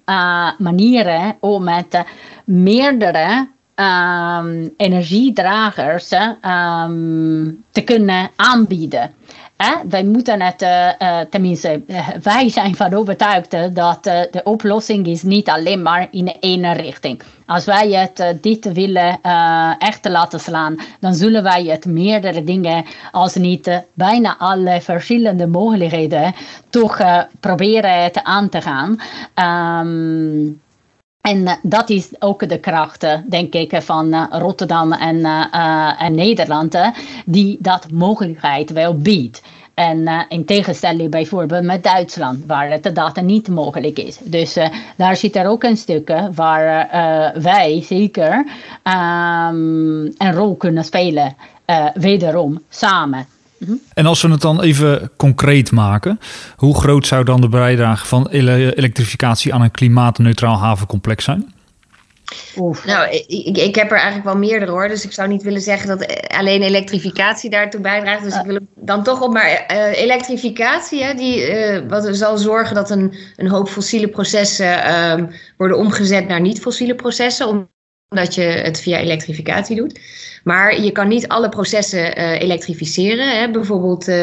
manieren 0.57 1.37
om 1.39 1.63
met 1.63 2.03
meerdere 2.45 3.47
um, 3.75 4.73
energiedragers 4.77 6.07
te 7.71 7.81
kunnen 7.85 8.29
aanbieden. 8.35 9.13
Wij 9.89 10.03
moeten 10.03 10.41
het, 10.41 10.61
uh, 10.61 11.19
tenminste, 11.29 11.81
wij 12.21 12.49
zijn 12.49 12.75
van 12.75 12.93
overtuigd 12.93 13.75
dat 13.75 14.03
de 14.03 14.41
oplossing 14.43 15.07
is 15.07 15.23
niet 15.23 15.49
alleen 15.49 15.81
maar 15.81 16.07
in 16.11 16.37
één 16.39 16.73
richting. 16.73 17.21
Als 17.45 17.65
wij 17.65 17.91
het 17.91 18.41
dit 18.41 18.71
willen 18.73 19.19
echt 19.77 20.07
laten 20.07 20.39
slaan, 20.39 20.75
dan 20.99 21.13
zullen 21.13 21.43
wij 21.43 21.63
het 21.63 21.85
meerdere 21.85 22.43
dingen, 22.43 22.85
als 23.11 23.35
niet 23.35 23.83
bijna 23.93 24.37
alle 24.37 24.81
verschillende 24.81 25.47
mogelijkheden, 25.47 26.33
toch 26.69 27.01
proberen 27.39 28.25
aan 28.25 28.49
te 28.49 28.61
gaan. 28.61 28.99
Um, 29.85 30.63
en 31.25 31.47
eh, 31.47 31.53
dat 31.61 31.89
is 31.89 32.09
ook 32.19 32.49
de 32.49 32.59
kracht, 32.59 33.07
denk 33.29 33.53
ik, 33.53 33.81
van 33.81 34.13
uh, 34.13 34.25
Rotterdam 34.29 34.91
en, 34.93 35.15
uh, 35.19 36.07
Nederland, 36.09 36.77
die 37.25 37.57
dat 37.59 37.91
mogelijkheid 37.91 38.71
wel 38.71 38.97
biedt. 38.97 39.41
En 39.73 40.25
in 40.29 40.45
tegenstelling 40.45 41.11
bijvoorbeeld 41.11 41.63
met 41.63 41.83
Duitsland, 41.83 42.45
waar 42.45 42.69
het 42.69 42.95
data 42.95 43.21
niet 43.21 43.47
mogelijk 43.47 43.99
is. 43.99 44.17
Dus 44.23 44.57
daar 44.97 45.15
zit 45.15 45.35
er 45.35 45.47
ook 45.47 45.63
een 45.63 45.77
stuk 45.77 46.13
waar 46.35 46.89
wij 47.41 47.81
zeker 47.83 48.33
um, 48.33 50.13
een 50.17 50.33
rol 50.33 50.55
kunnen 50.55 50.83
spelen, 50.83 51.35
wederom 51.93 52.61
samen. 52.69 53.27
En 53.93 54.05
als 54.05 54.21
we 54.21 54.29
het 54.29 54.41
dan 54.41 54.61
even 54.61 55.11
concreet 55.17 55.71
maken, 55.71 56.19
hoe 56.55 56.75
groot 56.75 57.07
zou 57.07 57.23
dan 57.23 57.41
de 57.41 57.49
bijdrage 57.49 58.05
van 58.05 58.27
elektrificatie 58.27 59.53
aan 59.53 59.61
een 59.61 59.71
klimaatneutraal 59.71 60.57
havencomplex 60.57 61.23
zijn? 61.23 61.53
Oef. 62.57 62.85
Nou, 62.85 63.09
ik, 63.27 63.57
ik 63.57 63.75
heb 63.75 63.91
er 63.91 63.97
eigenlijk 63.97 64.25
wel 64.25 64.37
meerdere 64.37 64.71
hoor. 64.71 64.87
Dus 64.87 65.05
ik 65.05 65.11
zou 65.11 65.27
niet 65.27 65.43
willen 65.43 65.61
zeggen 65.61 65.87
dat 65.87 66.27
alleen 66.27 66.61
elektrificatie 66.61 67.49
daartoe 67.49 67.81
bijdraagt. 67.81 68.23
Dus 68.23 68.35
ik 68.35 68.45
wil 68.45 68.59
dan 68.75 69.03
toch 69.03 69.21
op. 69.21 69.33
Maar 69.33 69.65
uh, 69.71 70.01
elektrificatie, 70.01 71.03
hè, 71.03 71.13
die 71.13 71.49
uh, 71.49 71.89
wat 71.89 72.07
zal 72.11 72.37
zorgen 72.37 72.75
dat 72.75 72.89
een, 72.89 73.15
een 73.35 73.49
hoop 73.49 73.69
fossiele 73.69 74.07
processen 74.07 74.65
uh, 74.65 75.27
worden 75.57 75.77
omgezet 75.77 76.27
naar 76.27 76.41
niet-fossiele 76.41 76.95
processen. 76.95 77.69
Omdat 78.09 78.35
je 78.35 78.41
het 78.41 78.81
via 78.81 78.97
elektrificatie 78.97 79.75
doet. 79.75 79.99
Maar 80.43 80.81
je 80.81 80.91
kan 80.91 81.07
niet 81.07 81.27
alle 81.27 81.49
processen 81.49 82.19
uh, 82.19 82.41
elektrificeren. 82.41 83.39
Hè? 83.39 83.51
Bijvoorbeeld 83.51 84.01
uh, 84.01 84.15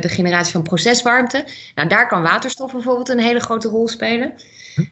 de 0.00 0.08
generatie 0.08 0.52
van 0.52 0.62
proceswarmte. 0.62 1.44
Nou, 1.74 1.88
daar 1.88 2.08
kan 2.08 2.22
waterstof 2.22 2.72
bijvoorbeeld 2.72 3.08
een 3.08 3.20
hele 3.20 3.40
grote 3.40 3.68
rol 3.68 3.88
spelen. 3.88 4.32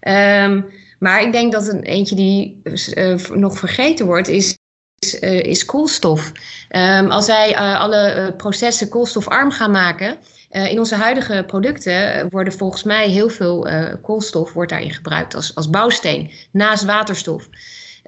Um, 0.01 0.71
maar 0.99 1.23
ik 1.23 1.33
denk 1.33 1.53
dat 1.53 1.69
een 1.69 1.83
eentje 1.83 2.15
die 2.15 2.61
uh, 2.95 3.17
nog 3.29 3.59
vergeten 3.59 4.07
wordt, 4.07 4.29
is, 4.29 4.59
is, 4.99 5.19
is 5.41 5.65
koolstof. 5.65 6.33
Um, 6.71 7.11
als 7.11 7.27
wij 7.27 7.57
alle 7.57 8.35
processen 8.37 8.89
koolstofarm 8.89 9.51
gaan 9.51 9.71
maken. 9.71 10.19
in 10.49 10.79
onze 10.79 10.95
huidige 10.95 11.45
producten 11.47 12.29
worden 12.31 12.53
volgens 12.53 12.83
mij 12.83 13.09
heel 13.09 13.31
veel 13.31 13.69
koolstof 14.03 14.53
wordt 14.53 14.71
daarin 14.71 14.93
gebruikt 14.93 15.35
als, 15.35 15.55
als 15.55 15.71
bouwsteen 15.71 16.31
naast 16.53 16.85
waterstof. 16.85 17.49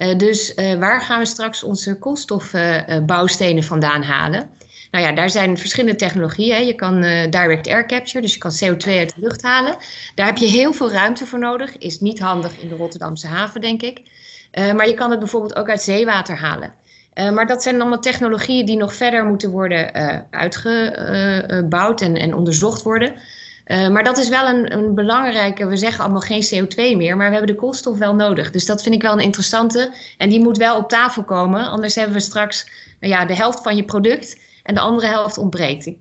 Uh, 0.00 0.16
dus 0.16 0.54
uh, 0.54 0.74
waar 0.74 1.00
gaan 1.00 1.18
we 1.18 1.26
straks 1.26 1.62
onze 1.62 1.98
koolstofbouwstenen 1.98 3.62
vandaan 3.62 4.02
halen? 4.02 4.50
Nou 4.90 5.04
ja, 5.04 5.12
daar 5.12 5.30
zijn 5.30 5.58
verschillende 5.58 5.96
technologieën. 5.96 6.66
Je 6.66 6.74
kan 6.74 7.04
uh, 7.04 7.30
direct 7.30 7.68
air 7.68 7.86
capture, 7.86 8.20
dus 8.20 8.34
je 8.34 8.38
kan 8.38 8.52
CO2 8.64 8.88
uit 8.88 9.14
de 9.14 9.20
lucht 9.20 9.42
halen. 9.42 9.76
Daar 10.14 10.26
heb 10.26 10.36
je 10.36 10.46
heel 10.46 10.72
veel 10.72 10.92
ruimte 10.92 11.26
voor 11.26 11.38
nodig. 11.38 11.78
Is 11.78 12.00
niet 12.00 12.20
handig 12.20 12.58
in 12.58 12.68
de 12.68 12.76
Rotterdamse 12.76 13.26
haven, 13.26 13.60
denk 13.60 13.82
ik. 13.82 14.02
maar 14.74 14.88
je 14.88 14.94
kan 14.94 15.10
het 15.10 15.18
bijvoorbeeld 15.18 15.56
ook 15.56 15.68
uit 15.68 15.82
zeewater 15.82 16.36
halen. 16.36 16.74
maar 17.14 17.46
dat 17.46 17.62
zijn 17.62 17.80
allemaal 17.80 18.00
technologieën 18.00 18.66
die 18.66 18.76
nog 18.76 18.94
verder 18.94 19.24
moeten 19.24 19.50
worden 19.50 19.94
uitgebouwd 20.30 22.00
en, 22.00 22.16
en 22.16 22.34
onderzocht 22.34 22.82
worden. 22.82 23.14
Uh, 23.70 23.88
maar 23.88 24.04
dat 24.04 24.18
is 24.18 24.28
wel 24.28 24.48
een, 24.48 24.72
een, 24.72 24.94
belangrijke, 24.94 25.66
we 25.66 25.76
zeggen 25.76 26.04
allemaal 26.04 26.20
geen 26.20 26.44
CO2 26.44 26.96
meer, 26.96 27.16
maar 27.16 27.26
we 27.26 27.36
hebben 27.36 27.54
de 27.54 27.60
koolstof 27.60 27.98
wel 27.98 28.14
nodig. 28.14 28.50
Dus 28.50 28.66
dat 28.66 28.82
vind 28.82 28.94
ik 28.94 29.02
wel 29.02 29.12
een 29.12 29.20
interessante. 29.20 29.94
En 30.16 30.28
die 30.28 30.40
moet 30.40 30.56
wel 30.56 30.76
op 30.76 30.88
tafel 30.88 31.24
komen, 31.24 31.70
anders 31.70 31.94
hebben 31.94 32.14
we 32.14 32.20
straks 32.20 32.66
nou 33.00 33.12
ja, 33.12 33.24
de 33.24 33.34
helft 33.34 33.62
van 33.62 33.76
je 33.76 33.84
product 33.84 34.38
en 34.62 34.74
de 34.74 34.80
andere 34.80 35.06
helft 35.06 35.38
ontbreekt. 35.38 35.86
Oké, 35.88 35.98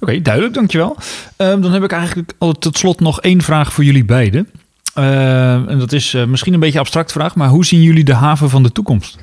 okay, 0.00 0.22
duidelijk, 0.22 0.54
dankjewel. 0.54 0.96
Uh, 0.98 1.02
dan 1.36 1.72
heb 1.72 1.82
ik 1.82 1.92
eigenlijk 1.92 2.32
tot 2.58 2.78
slot 2.78 3.00
nog 3.00 3.20
één 3.20 3.42
vraag 3.42 3.72
voor 3.72 3.84
jullie 3.84 4.04
beiden. 4.04 4.50
Uh, 4.98 5.52
en 5.52 5.78
dat 5.78 5.92
is 5.92 6.12
misschien 6.26 6.54
een 6.54 6.60
beetje 6.60 6.74
een 6.74 6.80
abstract 6.80 7.12
vraag, 7.12 7.34
maar 7.34 7.48
hoe 7.48 7.64
zien 7.64 7.82
jullie 7.82 8.04
de 8.04 8.14
haven 8.14 8.50
van 8.50 8.62
de 8.62 8.72
toekomst? 8.72 9.18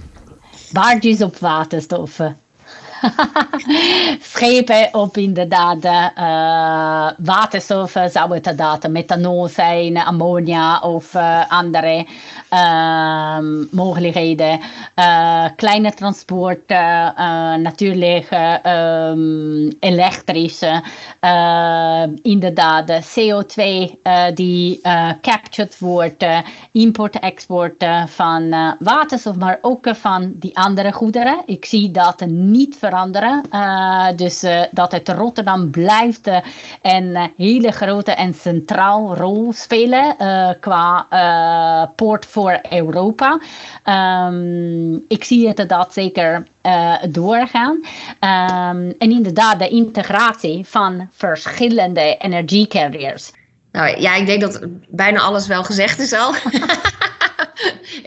Baardjes 0.71 1.21
op 1.21 1.37
waterstoffen. 1.37 2.37
Schepen 4.33 4.89
op 4.91 5.17
inderdaad 5.17 5.85
uh, 5.85 7.09
waterstof 7.17 7.91
zou 7.91 8.33
het 8.33 8.45
inderdaad 8.47 8.87
methanol 8.89 9.47
zijn, 9.47 9.97
ammonia 9.97 10.79
of 10.79 11.13
uh, 11.13 11.51
andere 11.51 12.05
uh, 12.53 13.37
mogelijkheden. 13.71 14.59
Uh, 14.95 15.45
kleine 15.55 15.93
transport, 15.93 16.69
natuurlijk 17.57 18.31
um, 18.65 19.75
elektrische, 19.79 20.83
inderdaad 22.21 22.91
CO2 22.91 23.63
die 24.33 24.81
captured 25.21 25.79
wordt, 25.79 26.25
import-export 26.71 27.85
van 28.05 28.75
waterstof, 28.79 29.35
maar 29.35 29.57
ook 29.61 29.87
van 29.91 30.31
die 30.35 30.57
andere 30.57 30.91
goederen. 30.91 31.41
Ik 31.45 31.65
zie 31.65 31.91
dat 31.91 32.25
niet 32.25 32.75
veranderen. 32.87 33.43
Uh, 33.51 34.07
dus 34.15 34.43
uh, 34.43 34.61
dat 34.71 34.91
het 34.91 35.09
Rotterdam 35.09 35.71
blijft 35.71 36.27
uh, 36.27 36.37
een 36.81 37.31
hele 37.37 37.71
grote 37.71 38.11
en 38.11 38.33
centraal 38.33 39.15
rol 39.15 39.53
spelen 39.53 40.15
qua 40.59 41.07
poort 41.95 42.25
voor 42.25 42.59
Europa. 42.69 43.39
Um, 44.27 45.05
ik 45.07 45.23
zie 45.23 45.47
het 45.47 45.69
dat 45.69 45.93
zeker 45.93 46.43
doorgaan. 47.09 47.75
Um, 47.75 48.95
en 48.97 49.11
inderdaad 49.11 49.59
de 49.59 49.67
integratie 49.67 50.65
van 50.65 51.09
verschillende 51.11 52.17
energiecarriers. 52.17 53.31
Nou 53.71 54.01
ja, 54.01 54.15
ik 54.15 54.25
denk 54.25 54.41
dat 54.41 54.59
bijna 54.87 55.19
alles 55.19 55.47
wel 55.47 55.63
gezegd 55.63 55.99
is 55.99 56.13
al. 56.13 56.33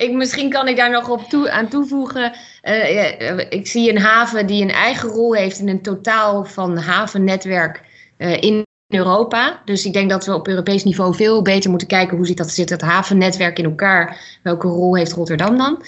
ik, 0.00 0.12
misschien 0.12 0.50
kan 0.50 0.68
ik 0.68 0.76
daar 0.76 0.90
nog 0.90 1.08
op 1.08 1.22
toe, 1.28 1.50
aan 1.50 1.68
toevoegen. 1.68 2.32
Uh, 2.62 3.38
ik 3.38 3.66
zie 3.66 3.90
een 3.90 3.98
haven 3.98 4.46
die 4.46 4.62
een 4.62 4.70
eigen 4.70 5.08
rol 5.08 5.34
heeft 5.34 5.58
in 5.58 5.68
een 5.68 5.82
totaal 5.82 6.44
van 6.44 6.76
havennetwerk 6.76 7.80
uh, 8.18 8.42
in 8.42 8.66
Europa. 8.88 9.62
Dus 9.64 9.84
ik 9.84 9.92
denk 9.92 10.10
dat 10.10 10.26
we 10.26 10.34
op 10.34 10.48
Europees 10.48 10.84
niveau 10.84 11.14
veel 11.14 11.42
beter 11.42 11.70
moeten 11.70 11.88
kijken 11.88 12.16
hoe 12.16 12.26
zit 12.26 12.36
dat, 12.36 12.50
zit 12.50 12.70
het 12.70 12.80
havennetwerk 12.80 13.58
in 13.58 13.64
elkaar. 13.64 14.38
Welke 14.42 14.68
rol 14.68 14.96
heeft 14.96 15.12
Rotterdam 15.12 15.56
dan? 15.56 15.84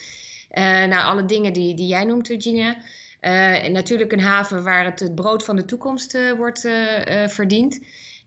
nou, 0.89 1.03
alle 1.03 1.25
dingen 1.25 1.53
die, 1.53 1.75
die 1.75 1.87
jij 1.87 2.05
noemt, 2.05 2.27
Virginia. 2.27 2.77
en 3.21 3.73
natuurlijk 3.73 4.13
een 4.13 4.21
haven 4.21 4.63
waar 4.63 4.85
het, 4.85 5.01
het 5.01 5.15
brood 5.15 5.45
van 5.45 5.57
de 5.57 5.65
toekomst 5.65 6.37
wordt 6.37 6.61
verdiend. 7.27 7.81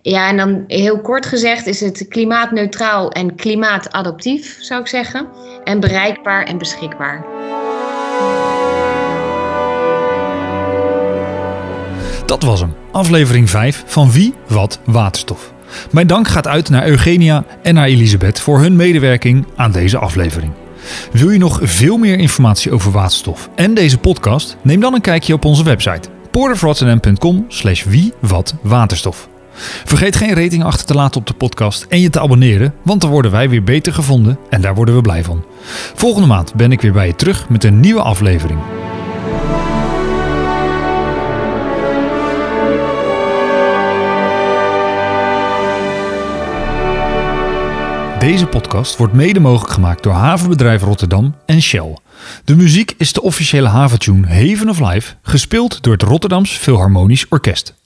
Ja, 0.07 0.29
en 0.29 0.37
dan 0.37 0.63
heel 0.67 1.01
kort 1.01 1.25
gezegd 1.25 1.67
is 1.67 1.79
het 1.79 2.05
klimaatneutraal 2.09 3.11
en 3.11 3.35
klimaatadaptief, 3.35 4.57
zou 4.59 4.81
ik 4.81 4.87
zeggen. 4.87 5.27
En 5.63 5.79
bereikbaar 5.79 6.43
en 6.43 6.57
beschikbaar. 6.57 7.25
Dat 12.25 12.43
was 12.43 12.59
hem, 12.59 12.73
aflevering 12.91 13.49
5 13.49 13.83
van 13.85 14.11
Wie, 14.11 14.33
Wat, 14.47 14.79
Waterstof. 14.83 15.53
Mijn 15.91 16.07
dank 16.07 16.27
gaat 16.27 16.47
uit 16.47 16.69
naar 16.69 16.87
Eugenia 16.87 17.45
en 17.61 17.73
naar 17.73 17.87
Elisabeth 17.87 18.39
voor 18.39 18.59
hun 18.59 18.75
medewerking 18.75 19.45
aan 19.55 19.71
deze 19.71 19.97
aflevering. 19.97 20.51
Wil 21.11 21.29
je 21.29 21.39
nog 21.39 21.59
veel 21.63 21.97
meer 21.97 22.19
informatie 22.19 22.71
over 22.71 22.91
waterstof 22.91 23.49
en 23.55 23.73
deze 23.73 23.97
podcast? 23.97 24.57
Neem 24.61 24.79
dan 24.79 24.93
een 24.93 25.01
kijkje 25.01 25.33
op 25.33 25.45
onze 25.45 25.63
website 25.63 26.09
porterfrotterdam.com 26.31 27.45
slash 27.47 27.83
wie 27.83 28.13
wat 28.19 28.55
waterstof. 28.61 29.29
Vergeet 29.85 30.15
geen 30.15 30.33
rating 30.33 30.63
achter 30.63 30.85
te 30.85 30.93
laten 30.93 31.19
op 31.19 31.27
de 31.27 31.33
podcast 31.33 31.85
en 31.89 31.99
je 31.99 32.09
te 32.09 32.19
abonneren, 32.19 32.73
want 32.83 33.01
dan 33.01 33.09
worden 33.09 33.31
wij 33.31 33.49
weer 33.49 33.63
beter 33.63 33.93
gevonden 33.93 34.37
en 34.49 34.61
daar 34.61 34.75
worden 34.75 34.95
we 34.95 35.01
blij 35.01 35.23
van. 35.23 35.45
Volgende 35.95 36.27
maand 36.27 36.53
ben 36.53 36.71
ik 36.71 36.81
weer 36.81 36.93
bij 36.93 37.07
je 37.07 37.15
terug 37.15 37.49
met 37.49 37.63
een 37.63 37.79
nieuwe 37.79 38.01
aflevering. 38.01 38.59
Deze 48.25 48.47
podcast 48.47 48.97
wordt 48.97 49.13
mede 49.13 49.39
mogelijk 49.39 49.73
gemaakt 49.73 50.03
door 50.03 50.13
Havenbedrijf 50.13 50.81
Rotterdam 50.81 51.35
en 51.45 51.61
Shell. 51.61 51.97
De 52.45 52.55
muziek 52.55 52.93
is 52.97 53.13
de 53.13 53.21
officiële 53.21 53.67
haventune 53.67 54.27
Haven 54.27 54.69
of 54.69 54.79
Life, 54.79 55.13
gespeeld 55.21 55.83
door 55.83 55.93
het 55.93 56.01
Rotterdams 56.01 56.51
Philharmonisch 56.51 57.27
Orkest. 57.29 57.84